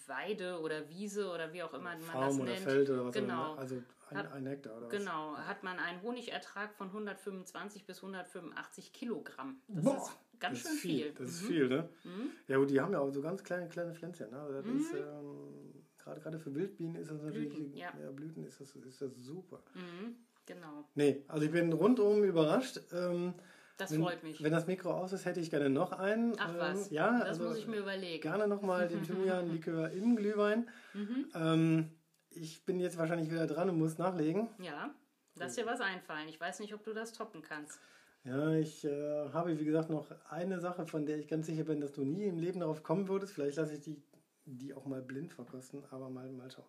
Weide 0.06 0.60
oder 0.60 0.88
Wiese 0.88 1.30
oder 1.30 1.52
wie 1.52 1.62
auch 1.62 1.74
immer 1.74 1.90
man 1.90 2.00
Farm 2.00 2.24
das 2.24 2.36
oder 2.36 2.52
nennt. 2.52 2.64
Feld 2.64 2.90
oder 2.90 3.06
was 3.06 3.14
genau. 3.14 3.34
auch 3.34 3.52
immer. 3.52 3.58
Also 3.58 3.82
ein, 4.10 4.16
hat, 4.16 4.32
ein 4.32 4.46
Hektar 4.46 4.76
oder 4.76 4.86
was? 4.86 4.92
Genau, 4.92 5.36
hat 5.36 5.62
man 5.62 5.78
einen 5.78 6.02
Honigertrag 6.02 6.74
von 6.74 6.88
125 6.88 7.86
bis 7.86 7.98
185 7.98 8.92
Kilogramm. 8.92 9.60
Das 9.68 9.84
Boah, 9.84 9.96
ist 9.96 10.40
ganz 10.40 10.62
das 10.62 10.72
schön 10.72 10.78
viel. 10.78 11.02
viel. 11.04 11.14
Das 11.14 11.28
ist 11.28 11.42
mhm. 11.42 11.46
viel, 11.46 11.68
ne? 11.68 11.88
Mhm. 12.04 12.30
Ja, 12.48 12.56
gut, 12.58 12.70
die 12.70 12.80
haben 12.80 12.92
ja 12.92 13.00
auch 13.00 13.10
so 13.10 13.22
ganz 13.22 13.42
kleine, 13.42 13.68
kleine 13.68 13.94
Pflänzchen. 13.94 14.30
Ne? 14.30 14.40
Also 14.40 14.54
das 14.54 14.66
mhm. 14.66 14.78
ist, 14.78 14.94
ähm, 14.94 15.84
gerade, 15.98 16.20
gerade 16.20 16.38
für 16.38 16.54
Wildbienen 16.54 16.96
ist 16.96 17.10
das 17.10 17.22
natürlich, 17.22 17.54
Blüten, 17.54 17.76
ja. 17.76 17.92
ja 18.00 18.10
Blüten 18.10 18.44
ist 18.44 18.60
das, 18.60 18.74
ist 18.76 19.02
das 19.02 19.14
super. 19.16 19.62
Mhm. 19.74 20.16
Genau. 20.46 20.84
Nee, 20.94 21.24
also 21.28 21.44
ich 21.46 21.52
bin 21.52 21.72
rundum 21.72 22.24
überrascht. 22.24 22.80
Ähm, 22.92 23.34
das 23.76 23.92
wenn, 23.92 24.02
freut 24.02 24.22
mich. 24.22 24.42
Wenn 24.42 24.52
das 24.52 24.66
Mikro 24.66 24.92
aus 24.92 25.12
ist, 25.12 25.24
hätte 25.24 25.40
ich 25.40 25.50
gerne 25.50 25.70
noch 25.70 25.92
einen. 25.92 26.34
Ach 26.38 26.56
was, 26.58 26.88
ähm, 26.88 26.94
ja, 26.94 27.18
das 27.20 27.28
also 27.28 27.44
muss 27.44 27.58
ich 27.58 27.66
mir 27.66 27.78
überlegen. 27.78 28.22
Gerne 28.22 28.46
nochmal 28.46 28.88
den 28.88 29.02
Thymian-Likör 29.06 29.90
im 29.90 30.16
Glühwein. 30.16 30.68
Mhm. 30.94 31.26
Ähm, 31.34 31.90
ich 32.30 32.64
bin 32.64 32.80
jetzt 32.80 32.98
wahrscheinlich 32.98 33.30
wieder 33.30 33.46
dran 33.46 33.70
und 33.70 33.78
muss 33.78 33.98
nachlegen. 33.98 34.48
Ja, 34.58 34.94
lass 35.36 35.54
dir 35.54 35.66
was 35.66 35.80
einfallen. 35.80 36.28
Ich 36.28 36.40
weiß 36.40 36.60
nicht, 36.60 36.74
ob 36.74 36.82
du 36.84 36.92
das 36.92 37.12
toppen 37.12 37.42
kannst. 37.42 37.80
Ja, 38.24 38.52
ich 38.52 38.84
äh, 38.84 39.30
habe, 39.32 39.58
wie 39.58 39.64
gesagt, 39.64 39.90
noch 39.90 40.06
eine 40.30 40.60
Sache, 40.60 40.86
von 40.86 41.06
der 41.06 41.18
ich 41.18 41.26
ganz 41.26 41.46
sicher 41.46 41.64
bin, 41.64 41.80
dass 41.80 41.92
du 41.92 42.04
nie 42.04 42.24
im 42.24 42.38
Leben 42.38 42.60
darauf 42.60 42.82
kommen 42.82 43.08
würdest. 43.08 43.32
Vielleicht 43.32 43.56
lasse 43.56 43.74
ich 43.74 43.80
die, 43.80 44.00
die 44.44 44.74
auch 44.74 44.86
mal 44.86 45.02
blind 45.02 45.32
verkosten, 45.32 45.84
aber 45.90 46.08
mal, 46.08 46.30
mal 46.30 46.50
schauen. 46.50 46.66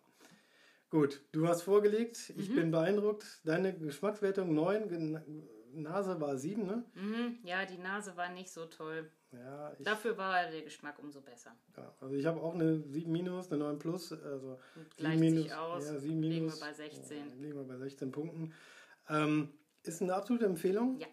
Gut, 0.94 1.22
du 1.32 1.48
hast 1.48 1.62
vorgelegt. 1.62 2.32
Ich 2.36 2.50
mhm. 2.50 2.54
bin 2.54 2.70
beeindruckt. 2.70 3.40
Deine 3.42 3.76
Geschmackswertung 3.76 4.54
9, 4.54 5.20
Nase 5.72 6.20
war 6.20 6.36
7, 6.36 6.64
ne? 6.64 6.84
Mhm. 6.94 7.38
Ja, 7.42 7.66
die 7.66 7.78
Nase 7.78 8.16
war 8.16 8.28
nicht 8.28 8.48
so 8.48 8.66
toll. 8.66 9.10
Ja, 9.32 9.72
ich, 9.76 9.84
Dafür 9.84 10.16
war 10.16 10.48
der 10.48 10.62
Geschmack 10.62 11.00
umso 11.00 11.20
besser. 11.20 11.50
Ja, 11.76 11.92
also 12.00 12.14
ich 12.14 12.24
habe 12.26 12.40
auch 12.40 12.54
eine 12.54 12.78
7 12.78 13.10
minus, 13.10 13.50
eine 13.50 13.64
9 13.64 13.80
plus. 13.80 14.12
Also 14.12 14.60
Gleicht 14.96 15.18
minus, 15.18 15.42
sich 15.42 15.52
aus. 15.52 15.84
Ja, 15.84 15.98
7 15.98 16.20
minus. 16.20 16.32
Liegen 16.32 16.52
wir 16.52 16.60
bei 16.60 16.72
16. 16.72 17.16
Ja, 17.16 17.34
liegen 17.40 17.56
wir 17.56 17.64
bei 17.64 17.76
16 17.76 18.12
Punkten. 18.12 18.54
Ähm, 19.08 19.52
ist 19.82 20.00
eine 20.00 20.14
absolute 20.14 20.46
Empfehlung. 20.46 21.00
Ja. 21.00 21.08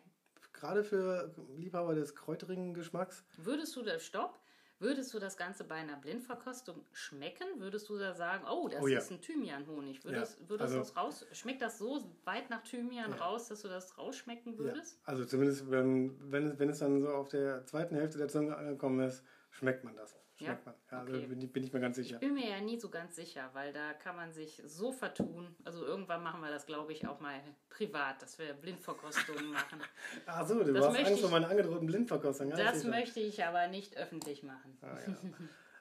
Gerade 0.54 0.84
für 0.84 1.34
Liebhaber 1.58 1.96
des 1.96 2.13
kräuterigen 2.13 2.76
Geschmacks. 2.76 3.26
Würdest 3.38 3.76
du 3.76 3.82
das 3.82 4.04
Stopp? 4.04 4.39
Würdest 4.82 5.13
du 5.13 5.20
das 5.20 5.38
Ganze 5.38 5.63
bei 5.63 5.76
einer 5.76 5.96
Blindverkostung 5.96 6.84
schmecken? 6.91 7.46
Würdest 7.60 7.88
du 7.88 8.00
da 8.00 8.15
sagen, 8.15 8.46
oh, 8.50 8.67
das 8.67 8.82
oh, 8.82 8.88
ja. 8.88 8.98
ist 8.98 9.12
ein 9.12 9.22
Thymianhonig? 9.22 10.04
Würdest, 10.04 10.39
ja. 10.39 10.50
würdest 10.50 10.74
also, 10.74 10.80
das 10.80 10.98
raus, 10.98 11.26
schmeckt 11.34 11.62
das 11.62 11.78
so 11.78 12.04
weit 12.26 12.50
nach 12.50 12.63
Thymian 12.63 13.12
ja. 13.12 13.17
raus, 13.17 13.48
dass 13.48 13.62
du 13.62 13.67
das 13.67 13.96
rausschmecken 14.00 14.58
würdest? 14.58 15.00
Also 15.06 15.24
zumindest, 15.24 15.70
wenn, 15.70 16.32
wenn, 16.32 16.58
wenn 16.58 16.70
es 16.70 16.80
dann 16.80 17.00
so 17.00 17.10
auf 17.10 17.30
der 17.30 17.63
zweiten 17.67 17.94
Hälfte 17.96 18.17
der 18.17 18.28
Zunge 18.28 18.58
angekommen 18.58 19.02
ist, 19.02 19.24
schmeckt 19.52 19.84
man 19.84 19.96
das 19.96 20.15
schmeckt 20.41 20.65
ja? 20.65 20.71
man. 20.71 20.75
Ja, 20.91 20.99
also 20.99 21.13
okay. 21.13 21.27
bin, 21.27 21.51
bin, 21.51 21.63
ich 21.63 21.73
mir 21.73 21.80
ganz 21.80 21.95
sicher. 21.95 22.15
Ich 22.15 22.19
bin 22.19 22.34
mir 22.34 22.49
ja 22.49 22.62
nie 22.62 22.80
so 22.80 22.89
ganz 22.89 23.15
sicher, 23.15 23.49
weil 23.54 23.73
da 23.73 23.93
kann 23.93 24.15
man 24.15 24.34
sich 24.34 24.62
so 24.65 24.91
vertun. 24.91 25.56
Also 25.63 25.86
irgendwann 25.86 26.23
machen 26.23 26.41
wir 26.41 26.49
das, 26.49 26.65
glaube 26.65 26.91
ich, 26.91 27.08
auch 27.08 27.19
mal 27.19 27.39
privat, 27.69 28.21
dass 28.21 28.38
wir 28.39 28.54
Blindverkostungen 28.54 29.47
machen. 29.51 29.80
Ach 30.25 30.47
so, 30.47 30.63
du 30.63 30.73
das 30.73 30.88
hast 30.88 30.97
Angst 30.97 31.21
vor 31.21 31.32
meiner 31.32 31.49
angedrohten 31.49 31.88
Blindverkostung. 31.88 32.49
Das 32.51 32.82
sicher. 32.82 32.89
möchte 32.89 33.19
ich 33.19 33.43
aber 33.43 33.67
nicht 33.67 33.97
öffentlich 33.97 34.43
machen. 34.43 34.77
Ah, 34.82 34.97
ja. 35.08 35.17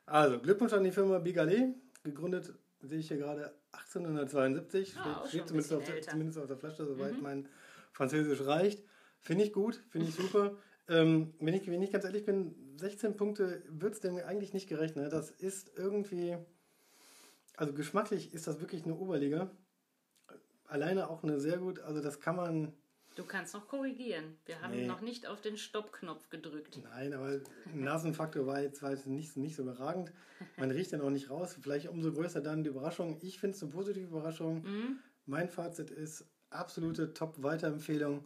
Also, 0.06 0.38
Glückwunsch 0.40 0.72
an 0.72 0.84
die 0.84 0.92
Firma 0.92 1.18
Bigalet. 1.18 1.74
Gegründet 2.02 2.54
sehe 2.82 2.98
ich 2.98 3.08
hier 3.08 3.18
gerade 3.18 3.54
1872. 3.72 4.96
Ah, 4.96 5.20
steht, 5.20 5.28
steht 5.28 5.48
zumindest, 5.48 5.72
auf 5.72 5.84
der, 5.84 6.00
zumindest, 6.02 6.38
auf 6.38 6.46
der, 6.46 6.56
Flasche, 6.56 6.86
soweit 6.86 7.16
mhm. 7.16 7.22
mein 7.22 7.48
Französisch 7.92 8.44
reicht. 8.46 8.82
Finde 9.20 9.44
ich 9.44 9.52
gut, 9.52 9.82
finde 9.90 10.08
ich 10.08 10.14
super. 10.14 10.56
ähm, 10.88 11.34
wenn, 11.40 11.54
ich, 11.54 11.70
wenn 11.70 11.82
ich 11.82 11.92
ganz 11.92 12.04
ehrlich 12.04 12.24
bin, 12.24 12.54
16 12.80 13.16
Punkte 13.16 13.62
wird 13.68 13.94
es 13.94 14.00
dem 14.00 14.16
eigentlich 14.16 14.52
nicht 14.52 14.68
gerecht. 14.68 14.96
Ne? 14.96 15.08
Das 15.08 15.30
ist 15.30 15.70
irgendwie, 15.76 16.36
also 17.56 17.72
geschmacklich 17.72 18.34
ist 18.34 18.46
das 18.46 18.60
wirklich 18.60 18.84
eine 18.84 18.96
Oberliga. 18.96 19.50
Alleine 20.66 21.10
auch 21.10 21.22
eine 21.22 21.40
sehr 21.40 21.58
gut, 21.58 21.80
also 21.80 22.00
das 22.00 22.20
kann 22.20 22.36
man. 22.36 22.72
Du 23.16 23.24
kannst 23.24 23.54
noch 23.54 23.66
korrigieren. 23.66 24.36
Wir 24.46 24.62
haben 24.62 24.72
nee. 24.72 24.86
noch 24.86 25.00
nicht 25.00 25.26
auf 25.26 25.40
den 25.40 25.56
Stoppknopf 25.56 26.30
gedrückt. 26.30 26.80
Nein, 26.82 27.12
aber 27.12 27.40
Nasenfaktor 27.74 28.46
war 28.46 28.60
jetzt, 28.60 28.82
war 28.82 28.92
jetzt 28.92 29.06
nicht, 29.06 29.36
nicht 29.36 29.56
so 29.56 29.62
überragend. 29.62 30.12
Man 30.56 30.70
riecht 30.70 30.92
ja 30.92 31.02
auch 31.02 31.10
nicht 31.10 31.28
raus. 31.28 31.56
Vielleicht 31.60 31.88
umso 31.88 32.12
größer 32.12 32.40
dann 32.40 32.62
die 32.62 32.70
Überraschung. 32.70 33.18
Ich 33.20 33.40
finde 33.40 33.56
es 33.56 33.62
eine 33.62 33.72
positive 33.72 34.06
Überraschung. 34.06 34.62
Mhm. 34.62 34.98
Mein 35.26 35.48
Fazit 35.48 35.90
ist 35.90 36.24
absolute 36.50 37.12
Top-Weiterempfehlung. 37.12 38.24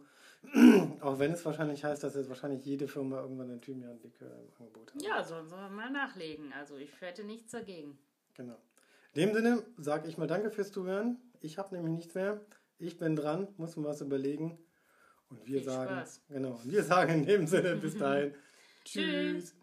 Auch 1.01 1.19
wenn 1.19 1.31
es 1.31 1.43
wahrscheinlich 1.45 1.83
heißt, 1.83 2.03
dass 2.03 2.15
jetzt 2.15 2.29
wahrscheinlich 2.29 2.65
jede 2.65 2.87
Firma 2.87 3.21
irgendwann 3.21 3.51
ein 3.51 3.61
Thymian-Likör 3.61 4.27
im 4.27 4.49
Angebot 4.65 4.93
hat. 4.93 5.01
Ja, 5.01 5.23
sollen 5.23 5.47
sie 5.47 5.55
mal 5.55 5.89
nachlegen. 5.91 6.53
Also 6.53 6.77
ich 6.77 6.89
hätte 7.01 7.23
nichts 7.23 7.51
dagegen. 7.51 7.97
Genau. 8.35 8.57
In 9.13 9.21
dem 9.21 9.33
Sinne 9.33 9.63
sage 9.77 10.07
ich 10.07 10.17
mal 10.17 10.27
danke 10.27 10.49
fürs 10.51 10.71
Zuhören. 10.71 11.17
Ich 11.41 11.57
habe 11.57 11.73
nämlich 11.75 11.93
nichts 11.93 12.15
mehr. 12.15 12.41
Ich 12.77 12.97
bin 12.97 13.15
dran, 13.15 13.47
muss 13.57 13.77
mir 13.77 13.85
was 13.85 14.01
überlegen. 14.01 14.57
Und 15.29 15.45
wir 15.45 15.59
Viel 15.59 15.63
sagen, 15.63 15.91
Spaß. 15.95 16.21
genau, 16.29 16.51
und 16.63 16.71
wir 16.71 16.83
sagen 16.83 17.13
in 17.13 17.25
dem 17.25 17.47
Sinne 17.47 17.75
bis 17.77 17.97
dahin, 17.97 18.33
tschüss. 18.83 19.55